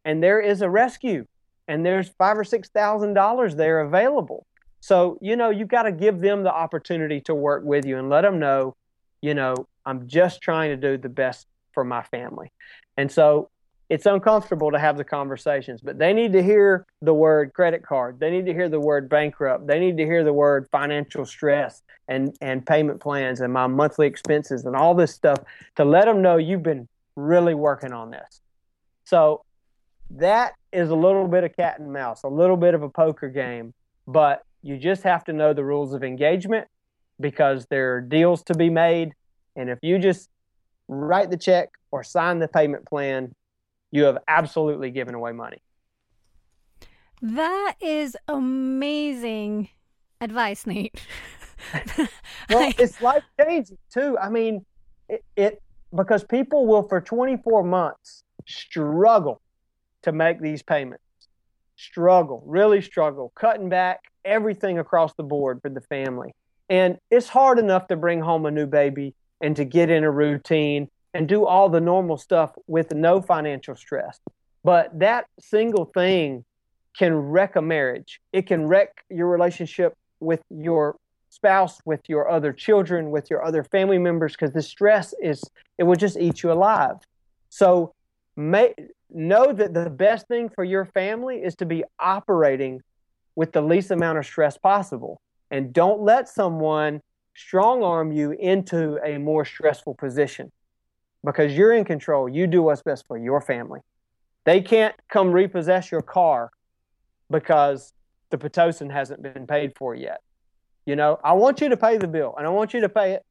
[0.04, 1.24] and there is a rescue,
[1.68, 4.46] and there's five or six thousand dollars there available.
[4.82, 8.10] So you know you've got to give them the opportunity to work with you and
[8.10, 8.76] let them know,
[9.22, 12.52] you know, I'm just trying to do the best for my family,
[12.98, 13.50] and so
[13.90, 18.20] it's uncomfortable to have the conversations, but they need to hear the word credit card.
[18.20, 19.66] They need to hear the word bankrupt.
[19.66, 24.06] They need to hear the word financial stress and, and payment plans and my monthly
[24.06, 25.40] expenses and all this stuff
[25.78, 28.42] to let them know you've been really working on this.
[29.04, 29.44] So
[30.12, 33.28] that is a little bit of cat and mouse, a little bit of a poker
[33.28, 33.74] game,
[34.08, 36.68] but you just have to know the rules of engagement
[37.20, 39.12] because there are deals to be made.
[39.56, 40.30] And if you just
[40.88, 43.34] write the check or sign the payment plan,
[43.92, 45.62] you have absolutely given away money.
[47.22, 49.70] That is amazing
[50.22, 51.02] advice, Nate.
[52.50, 54.18] well, it's life changing too.
[54.20, 54.66] I mean,
[55.10, 55.62] it, it
[55.96, 59.42] because people will for 24 months struggle
[60.04, 61.04] to make these payments
[61.76, 66.34] struggle really struggle cutting back everything across the board for the family
[66.70, 70.12] and it's hard enough to bring home a new baby and to get in a
[70.12, 74.20] routine and do all the normal stuff with no financial stress.
[74.64, 76.44] But that single thing
[76.98, 78.20] can wreck a marriage.
[78.34, 80.98] It can wreck your relationship with your
[81.38, 85.44] spouse, with your other children, with your other family members, because the stress is,
[85.78, 86.98] it will just eat you alive.
[87.50, 87.94] So
[88.36, 88.74] may,
[89.10, 92.82] know that the best thing for your family is to be operating
[93.36, 95.22] with the least amount of stress possible.
[95.52, 97.02] And don't let someone
[97.36, 100.52] strong arm you into a more stressful position
[101.24, 102.28] because you're in control.
[102.28, 103.82] You do what's best for your family.
[104.44, 106.50] They can't come repossess your car
[107.30, 107.94] because
[108.32, 110.22] the Pitocin hasn't been paid for yet.
[110.88, 113.12] You know, I want you to pay the bill and I want you to pay
[113.12, 113.26] it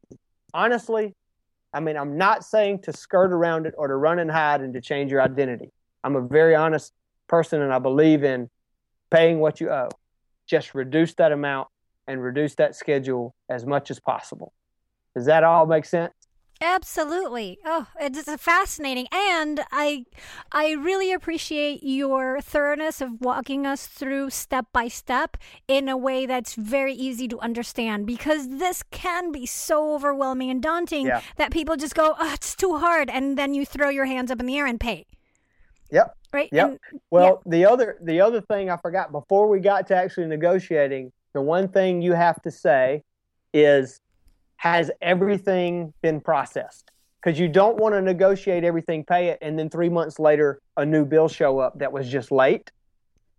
[0.53, 1.15] honestly.
[1.73, 4.75] I mean, I'm not saying to skirt around it or to run and hide and
[4.75, 5.71] to change your identity.
[6.03, 6.93] I'm a very honest
[7.25, 8.51] person and I believe in
[9.09, 9.89] paying what you owe.
[10.45, 11.67] Just reduce that amount
[12.05, 14.53] and reduce that schedule as much as possible.
[15.15, 16.13] Does that all make sense?
[16.61, 17.59] Absolutely.
[17.65, 20.05] Oh, it's fascinating, and I,
[20.51, 25.37] I really appreciate your thoroughness of walking us through step by step
[25.67, 28.07] in a way that's very easy to understand.
[28.07, 31.21] Because this can be so overwhelming and daunting yeah.
[31.35, 34.39] that people just go, "Oh, it's too hard," and then you throw your hands up
[34.39, 35.05] in the air and pay.
[35.91, 36.17] Yep.
[36.33, 36.49] Right.
[36.51, 36.67] Yep.
[36.67, 36.79] And,
[37.11, 37.51] well, yeah.
[37.51, 41.67] the other the other thing I forgot before we got to actually negotiating, the one
[41.67, 43.03] thing you have to say
[43.53, 44.01] is
[44.73, 46.91] has everything been processed?
[47.21, 50.85] Because you don't want to negotiate everything, pay it, and then three months later a
[50.85, 52.71] new bill show up that was just late.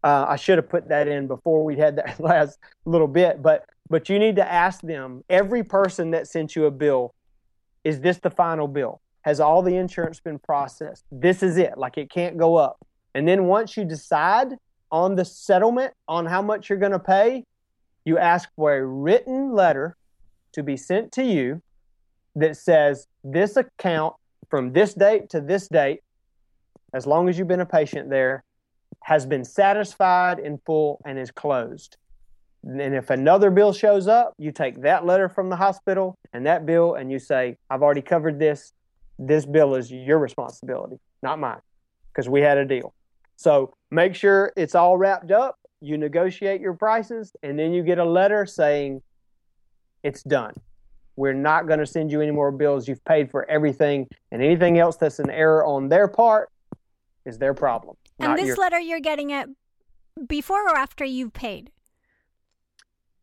[0.03, 3.65] Uh, I should have put that in before we had that last little bit, but
[3.91, 5.25] but you need to ask them.
[5.31, 7.15] Every person that sent you a bill,
[7.85, 9.01] is this the final bill?
[9.23, 11.05] Has all the insurance been processed?
[11.11, 11.79] This is it.
[11.79, 12.79] Like it can't go up.
[13.15, 14.49] And then once you decide
[14.91, 17.45] on the settlement on how much you're going to pay,
[18.05, 19.97] you ask for a written letter
[20.59, 21.63] to be sent to you
[22.35, 24.15] that says this account
[24.51, 26.01] from this date to this date,
[26.93, 28.43] as long as you've been a patient there,
[29.05, 31.97] has been satisfied in full and is closed.
[32.65, 36.67] And if another bill shows up, you take that letter from the hospital and that
[36.67, 38.73] bill and you say, I've already covered this.
[39.17, 41.61] This bill is your responsibility, not mine,
[42.13, 42.95] because we had a deal.
[43.37, 45.57] So make sure it's all wrapped up.
[45.81, 49.03] You negotiate your prices and then you get a letter saying,
[50.03, 50.55] it's done.
[51.17, 52.87] We're not going to send you any more bills.
[52.87, 56.51] You've paid for everything, and anything else that's an error on their part
[57.25, 57.97] is their problem.
[58.21, 58.57] And this your...
[58.57, 59.49] letter, you're getting it
[60.27, 61.71] before or after you've paid?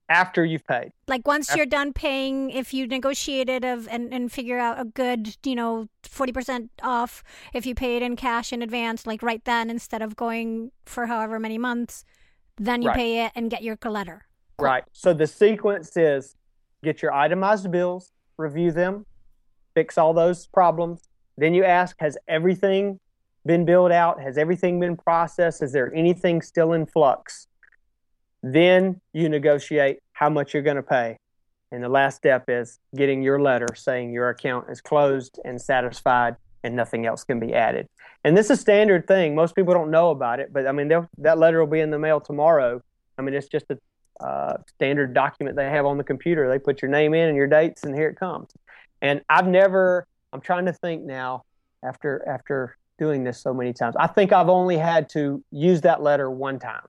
[0.07, 0.91] After you've paid.
[1.07, 1.57] Like once after...
[1.57, 5.88] you're done paying, if you negotiated of and, and figure out a good, you know,
[6.03, 7.23] forty percent off
[7.53, 11.39] if you paid in cash in advance, like right then instead of going for however
[11.39, 12.05] many months,
[12.57, 12.97] then you right.
[12.97, 14.26] pay it and get your letter.
[14.59, 14.84] Right.
[14.91, 16.36] So the sequence is
[16.84, 19.05] get your itemized bills, review them,
[19.73, 21.01] fix all those problems.
[21.38, 22.99] Then you ask, has everything
[23.45, 24.21] been billed out?
[24.21, 25.61] Has everything been processed?
[25.61, 27.47] Is there anything still in flux?
[28.41, 31.17] Then you negotiate how much you're going to pay.
[31.71, 36.36] And the last step is getting your letter saying your account is closed and satisfied
[36.63, 37.88] and nothing else can be added.
[38.23, 39.36] And this is a standard thing.
[39.36, 41.99] Most people don't know about it, but I mean, that letter will be in the
[41.99, 42.82] mail tomorrow.
[43.17, 43.78] I mean, it's just a
[44.20, 46.49] uh, standard document they have on the computer.
[46.49, 48.49] They put your name in and your dates, and here it comes.
[49.01, 50.07] And I've never.
[50.34, 51.43] I'm trying to think now.
[51.84, 56.01] After after doing this so many times, I think I've only had to use that
[56.01, 56.88] letter one time,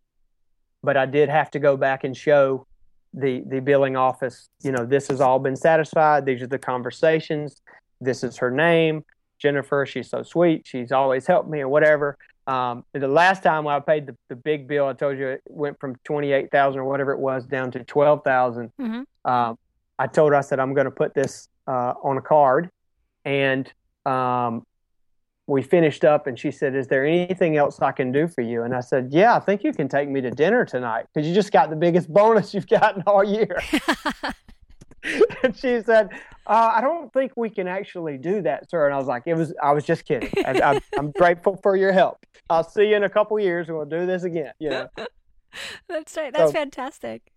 [0.82, 2.66] but I did have to go back and show
[3.12, 4.48] the the billing office.
[4.62, 6.24] You know, this has all been satisfied.
[6.24, 7.60] These are the conversations.
[8.00, 9.04] This is her name,
[9.38, 9.84] Jennifer.
[9.84, 10.62] She's so sweet.
[10.64, 12.16] She's always helped me, or whatever.
[12.46, 15.80] Um, the last time I paid the, the big bill, I told you it went
[15.80, 18.72] from twenty eight thousand or whatever it was down to twelve thousand.
[18.80, 19.30] Mm-hmm.
[19.30, 19.58] Um,
[19.98, 22.70] I told her I said I'm going to put this uh, on a card,
[23.24, 23.70] and
[24.04, 24.64] um,
[25.48, 26.28] we finished up.
[26.28, 29.08] And she said, "Is there anything else I can do for you?" And I said,
[29.10, 31.76] "Yeah, I think you can take me to dinner tonight because you just got the
[31.76, 33.60] biggest bonus you've gotten all year."
[35.42, 36.10] and she said,
[36.46, 39.34] uh, "I don't think we can actually do that, sir." And I was like, "It
[39.34, 39.54] was.
[39.62, 40.30] I was just kidding.
[40.44, 42.18] I, am grateful for your help.
[42.50, 44.88] I'll see you in a couple years, and we'll do this again." You know.
[45.88, 46.32] that's right.
[46.32, 47.32] That's so, fantastic.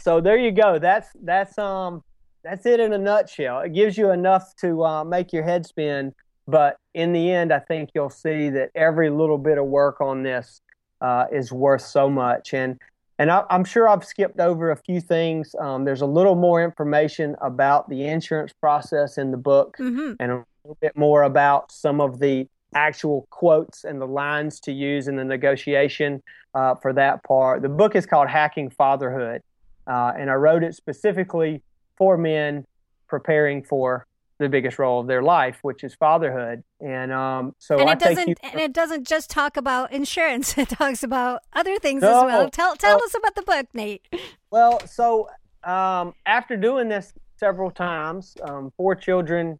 [0.00, 0.78] So there you go.
[0.78, 2.02] That's that's um
[2.44, 3.60] that's it in a nutshell.
[3.60, 6.14] It gives you enough to uh, make your head spin,
[6.46, 10.22] but in the end, I think you'll see that every little bit of work on
[10.22, 10.60] this
[11.00, 12.54] uh, is worth so much.
[12.54, 12.78] And
[13.18, 15.54] and I, am sure I've skipped over a few things.
[15.58, 20.12] Um, there's a little more information about the insurance process in the book, mm-hmm.
[20.20, 24.72] and a little bit more about some of the actual quotes and the lines to
[24.72, 26.22] use in the negotiation
[26.54, 27.62] uh, for that part.
[27.62, 29.42] The book is called Hacking Fatherhood,
[29.86, 31.62] uh, and I wrote it specifically
[31.96, 32.66] for men
[33.08, 34.06] preparing for
[34.38, 36.62] the biggest role of their life, which is fatherhood.
[36.80, 40.56] And um, so and I it doesn't you, and it doesn't just talk about insurance.
[40.58, 42.50] It talks about other things no, as well.
[42.50, 44.06] Tell tell us about the book, Nate.
[44.50, 45.28] Well, so
[45.64, 49.58] um, after doing this several times, um, four children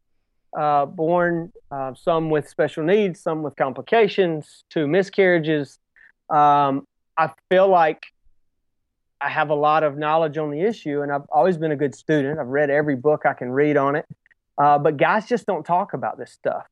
[0.57, 5.79] uh, born, uh, some with special needs, some with complications, two miscarriages.
[6.31, 8.07] Um, I feel like
[9.21, 11.95] I have a lot of knowledge on the issue, and I've always been a good
[11.95, 12.39] student.
[12.39, 14.07] I've read every book I can read on it.
[14.61, 16.67] Uh, but guys just don't talk about this stuff.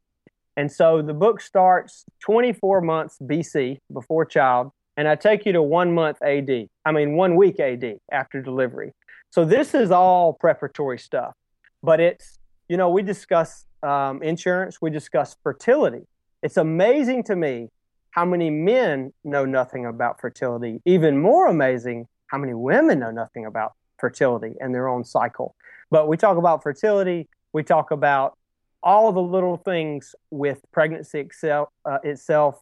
[0.57, 5.62] And so the book starts 24 months BC before child, and I take you to
[5.62, 6.68] one month AD.
[6.84, 8.93] I mean, one week AD after delivery.
[9.30, 11.34] So this is all preparatory stuff.
[11.82, 16.07] But it's, you know, we discuss um, insurance, we discuss fertility.
[16.43, 17.68] It's amazing to me
[18.11, 20.80] how many men know nothing about fertility.
[20.87, 25.55] Even more amazing, how many women know nothing about fertility and their own cycle.
[25.91, 28.36] But we talk about fertility, we talk about
[28.82, 32.61] all the little things with pregnancy itself, uh, itself,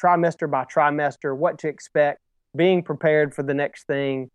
[0.00, 2.20] trimester by trimester, what to expect,
[2.54, 4.30] being prepared for the next thing,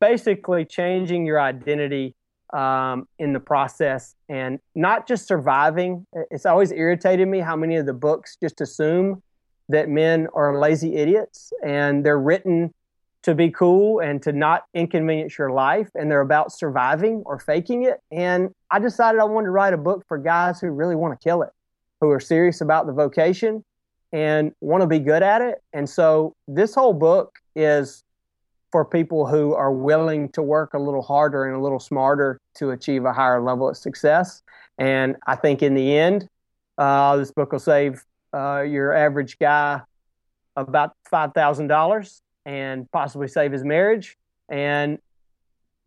[0.00, 2.16] basically changing your identity
[2.52, 6.04] um, in the process and not just surviving.
[6.32, 9.22] It's always irritated me how many of the books just assume
[9.68, 12.74] that men are lazy idiots and they're written
[13.24, 17.84] to be cool and to not inconvenience your life and they're about surviving or faking
[17.84, 18.00] it.
[18.12, 21.24] And I decided I wanted to write a book for guys who really want to
[21.24, 21.48] kill it,
[22.02, 23.64] who are serious about the vocation
[24.12, 25.62] and want to be good at it.
[25.72, 28.04] And so this whole book is
[28.70, 32.72] for people who are willing to work a little harder and a little smarter to
[32.72, 34.42] achieve a higher level of success.
[34.76, 36.28] And I think in the end,
[36.76, 38.04] uh, this book will save
[38.34, 39.80] uh, your average guy
[40.56, 44.16] about $5,000 and possibly save his marriage
[44.48, 44.98] and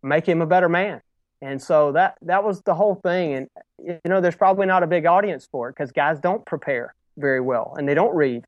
[0.03, 1.01] make him a better man.
[1.41, 3.33] And so that that was the whole thing.
[3.35, 3.47] And
[3.83, 7.41] you know, there's probably not a big audience for it because guys don't prepare very
[7.41, 8.43] well and they don't read.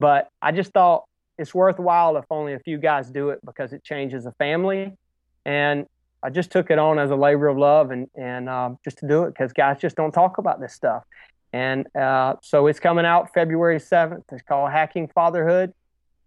[0.00, 1.04] But I just thought
[1.38, 4.96] it's worthwhile if only a few guys do it because it changes a family.
[5.44, 5.86] And
[6.22, 9.08] I just took it on as a labor of love and and um, just to
[9.08, 11.04] do it because guys just don't talk about this stuff.
[11.52, 14.24] And uh, so it's coming out February 7th.
[14.32, 15.74] It's called Hacking Fatherhood.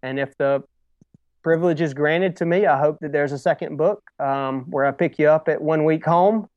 [0.02, 0.62] And if the
[1.46, 4.90] privilege is granted to me, I hope that there's a second book um, where I
[4.90, 6.48] pick you up at one week home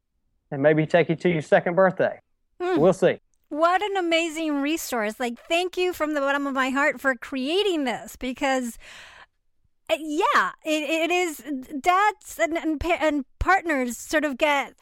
[0.50, 2.20] and maybe take you to your second birthday.
[2.60, 2.80] Hmm.
[2.80, 3.20] We'll see.
[3.50, 5.20] What an amazing resource.
[5.20, 8.80] Like, thank you from the bottom of my heart for creating this because,
[9.92, 11.44] uh, yeah, it, it is
[11.80, 14.74] dads and, and, and partners sort of get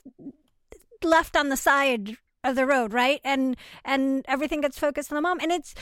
[1.04, 3.20] left on the side of the road, right?
[3.26, 5.76] And and everything gets focused on the mom, and it's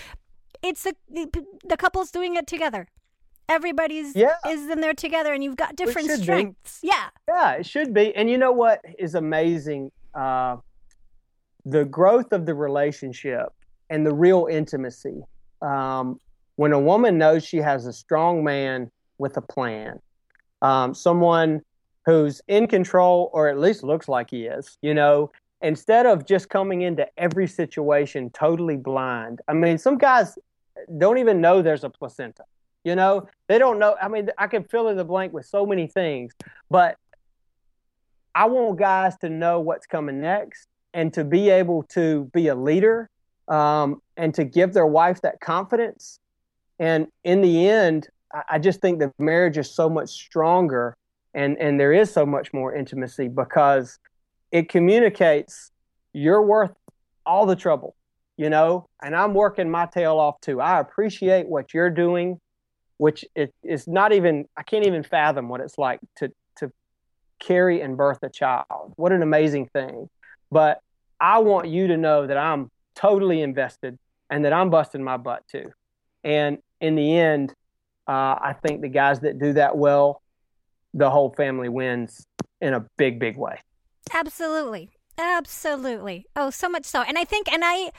[0.64, 0.96] it's the
[1.64, 2.88] the couples doing it together
[3.50, 4.36] everybody's yeah.
[4.48, 6.82] is in there together and you've got different strengths.
[6.82, 6.88] Be.
[6.88, 7.10] Yeah.
[7.28, 8.16] Yeah, it should be.
[8.16, 9.92] And you know what is amazing?
[10.14, 10.58] Uh,
[11.66, 13.48] the growth of the relationship
[13.90, 15.22] and the real intimacy.
[15.62, 16.20] Um,
[16.56, 20.00] when a woman knows she has a strong man with a plan,
[20.62, 21.62] um, someone
[22.06, 25.32] who's in control or at least looks like he is, you know,
[25.62, 29.42] instead of just coming into every situation totally blind.
[29.48, 30.38] I mean, some guys
[30.98, 32.44] don't even know there's a placenta.
[32.86, 33.98] You know, they don't know.
[34.00, 36.34] I mean, I can fill in the blank with so many things,
[36.70, 36.98] but
[38.36, 42.56] I want guys to know what's coming next and to be able to be a
[42.56, 43.10] leader
[43.48, 46.20] um, and to give their wife that confidence.
[46.78, 48.08] And in the end,
[48.50, 50.96] I just think the marriage is so much stronger
[51.34, 53.98] and, and there is so much more intimacy because
[54.52, 55.72] it communicates
[56.14, 56.72] you're worth
[57.26, 57.96] all the trouble,
[58.38, 60.62] you know, and I'm working my tail off too.
[60.62, 62.40] I appreciate what you're doing
[62.98, 66.72] which it is not even I can't even fathom what it's like to to
[67.40, 68.94] carry and birth a child.
[68.96, 70.10] What an amazing thing.
[70.52, 70.80] But
[71.20, 73.98] I want you to know that I'm totally invested
[74.30, 75.72] and that I'm busting my butt too.
[76.24, 77.54] And in the end,
[78.08, 80.22] uh, I think the guys that do that well,
[80.94, 82.26] the whole family wins
[82.62, 83.60] in a big, big way.
[84.14, 84.90] Absolutely.
[85.18, 86.26] Absolutely.
[86.36, 87.02] Oh, so much so.
[87.02, 87.92] And I think, and I,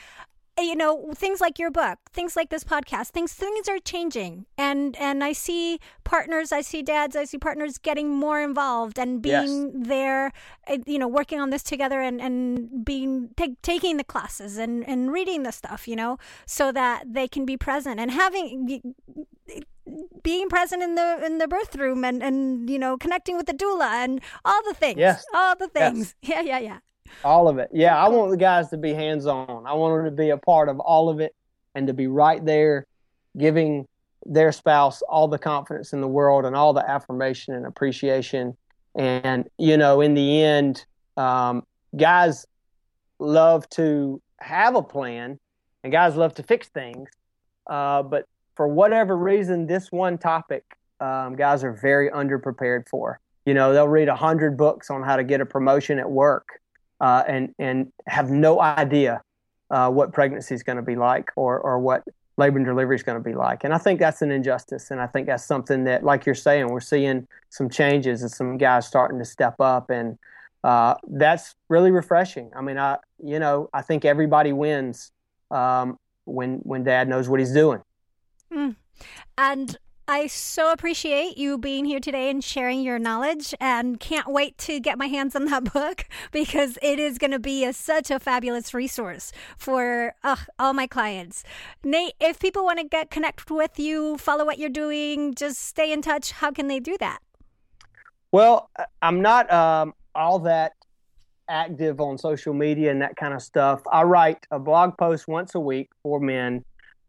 [0.57, 4.95] you know things like your book things like this podcast things things are changing and
[4.97, 9.71] and i see partners i see dads i see partners getting more involved and being
[9.75, 9.87] yes.
[9.87, 10.31] there
[10.67, 14.87] uh, you know working on this together and and being t- taking the classes and
[14.87, 18.81] and reading the stuff you know so that they can be present and having
[20.23, 23.53] being present in the in the birth room and and you know connecting with the
[23.53, 25.25] doula and all the things yes.
[25.33, 26.43] all the things yes.
[26.45, 26.79] yeah yeah yeah
[27.23, 27.69] all of it.
[27.73, 29.65] Yeah, I want the guys to be hands on.
[29.65, 31.35] I want them to be a part of all of it
[31.75, 32.85] and to be right there
[33.37, 33.87] giving
[34.25, 38.57] their spouse all the confidence in the world and all the affirmation and appreciation.
[38.95, 40.85] And, you know, in the end,
[41.15, 42.45] um, guys,
[43.19, 45.39] love to have a plan
[45.83, 47.09] and guys love to fix things.
[47.67, 50.63] Uh, but for whatever reason, this one topic,
[50.99, 53.19] um, guys are very underprepared for.
[53.45, 56.59] You know, they'll read a hundred books on how to get a promotion at work,
[56.99, 59.21] uh, and and have no idea
[59.69, 62.03] uh, what pregnancy is going to be like or or what
[62.37, 63.63] labor and delivery is going to be like.
[63.63, 64.91] And I think that's an injustice.
[64.91, 68.57] And I think that's something that, like you're saying, we're seeing some changes and some
[68.57, 69.89] guys starting to step up.
[69.89, 70.19] And
[70.63, 72.51] uh, that's really refreshing.
[72.55, 75.11] I mean, I, you know, I think everybody wins
[75.49, 77.81] um, when, when dad knows what he's doing.
[78.53, 78.75] Mm.
[79.37, 79.77] And
[80.09, 84.79] I so appreciate you being here today and sharing your knowledge and can't wait to
[84.79, 88.17] get my hands on that book because it is going to be a, such a
[88.17, 91.43] fabulous resource for uh, all my clients.
[91.83, 95.91] Nate, if people want to get connected with you, follow what you're doing, just stay
[95.91, 97.19] in touch, how can they do that?
[98.31, 98.69] Well,
[99.01, 100.71] I'm not um, all that
[101.49, 103.81] active on social media and that kind of stuff.
[103.91, 106.63] I write a blog post once a week for men.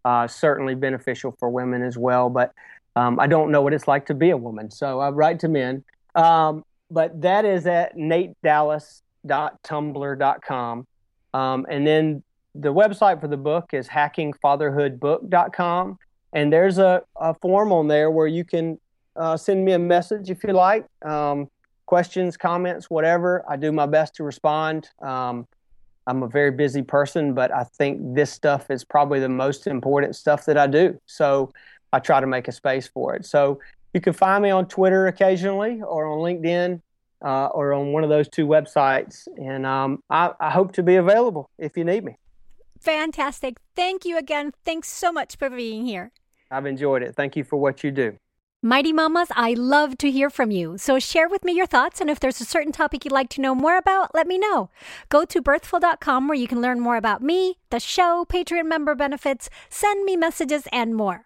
[0.04, 2.52] Uh, certainly beneficial for women as well, but
[2.98, 5.48] um, I don't know what it's like to be a woman, so I write to
[5.48, 5.84] men.
[6.16, 10.86] Um, but that is at natedallas.tumblr.com.
[11.34, 12.22] Um, and then
[12.56, 15.98] the website for the book is hackingfatherhoodbook.com.
[16.32, 18.80] And there's a, a form on there where you can
[19.14, 21.48] uh, send me a message if you like, um,
[21.86, 23.44] questions, comments, whatever.
[23.48, 24.88] I do my best to respond.
[25.00, 25.46] Um,
[26.08, 30.16] I'm a very busy person, but I think this stuff is probably the most important
[30.16, 31.00] stuff that I do.
[31.06, 31.52] So
[31.92, 33.24] I try to make a space for it.
[33.24, 33.60] So
[33.94, 36.80] you can find me on Twitter occasionally or on LinkedIn
[37.24, 39.26] uh, or on one of those two websites.
[39.38, 42.16] And um, I, I hope to be available if you need me.
[42.80, 43.56] Fantastic.
[43.74, 44.52] Thank you again.
[44.64, 46.12] Thanks so much for being here.
[46.50, 47.14] I've enjoyed it.
[47.14, 48.18] Thank you for what you do.
[48.60, 50.78] Mighty Mamas, I love to hear from you.
[50.78, 53.40] So share with me your thoughts, and if there's a certain topic you'd like to
[53.40, 54.68] know more about, let me know.
[55.10, 59.48] Go to birthful.com where you can learn more about me, the show, Patreon member benefits,
[59.68, 61.24] send me messages, and more.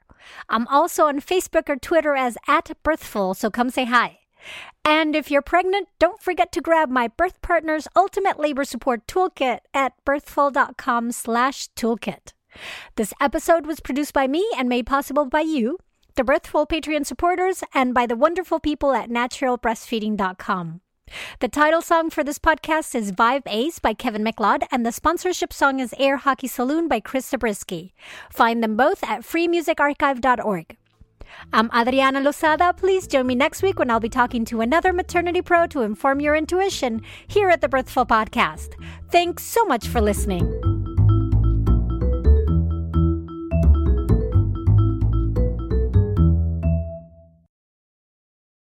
[0.49, 4.19] I'm also on Facebook or Twitter as at Birthful, so come say hi.
[4.85, 9.61] And if you're pregnant, don't forget to grab my Birth Partners Ultimate Labor Support Toolkit
[9.73, 12.33] at birthful.com slash toolkit.
[12.97, 15.79] This episode was produced by me and made possible by you,
[16.17, 20.81] the Birthful Patreon supporters, and by the wonderful people at naturalbreastfeeding.com.
[21.41, 25.53] The title song for this podcast is Vibe Ace by Kevin MacLeod, and the sponsorship
[25.53, 27.95] song is Air Hockey Saloon by Chris Zabriskie.
[28.31, 30.77] Find them both at freemusicarchive.org.
[31.53, 32.77] I'm Adriana Lozada.
[32.77, 36.21] Please join me next week when I'll be talking to another maternity pro to inform
[36.21, 38.75] your intuition here at the Birthful Podcast.
[39.11, 40.82] Thanks so much for listening.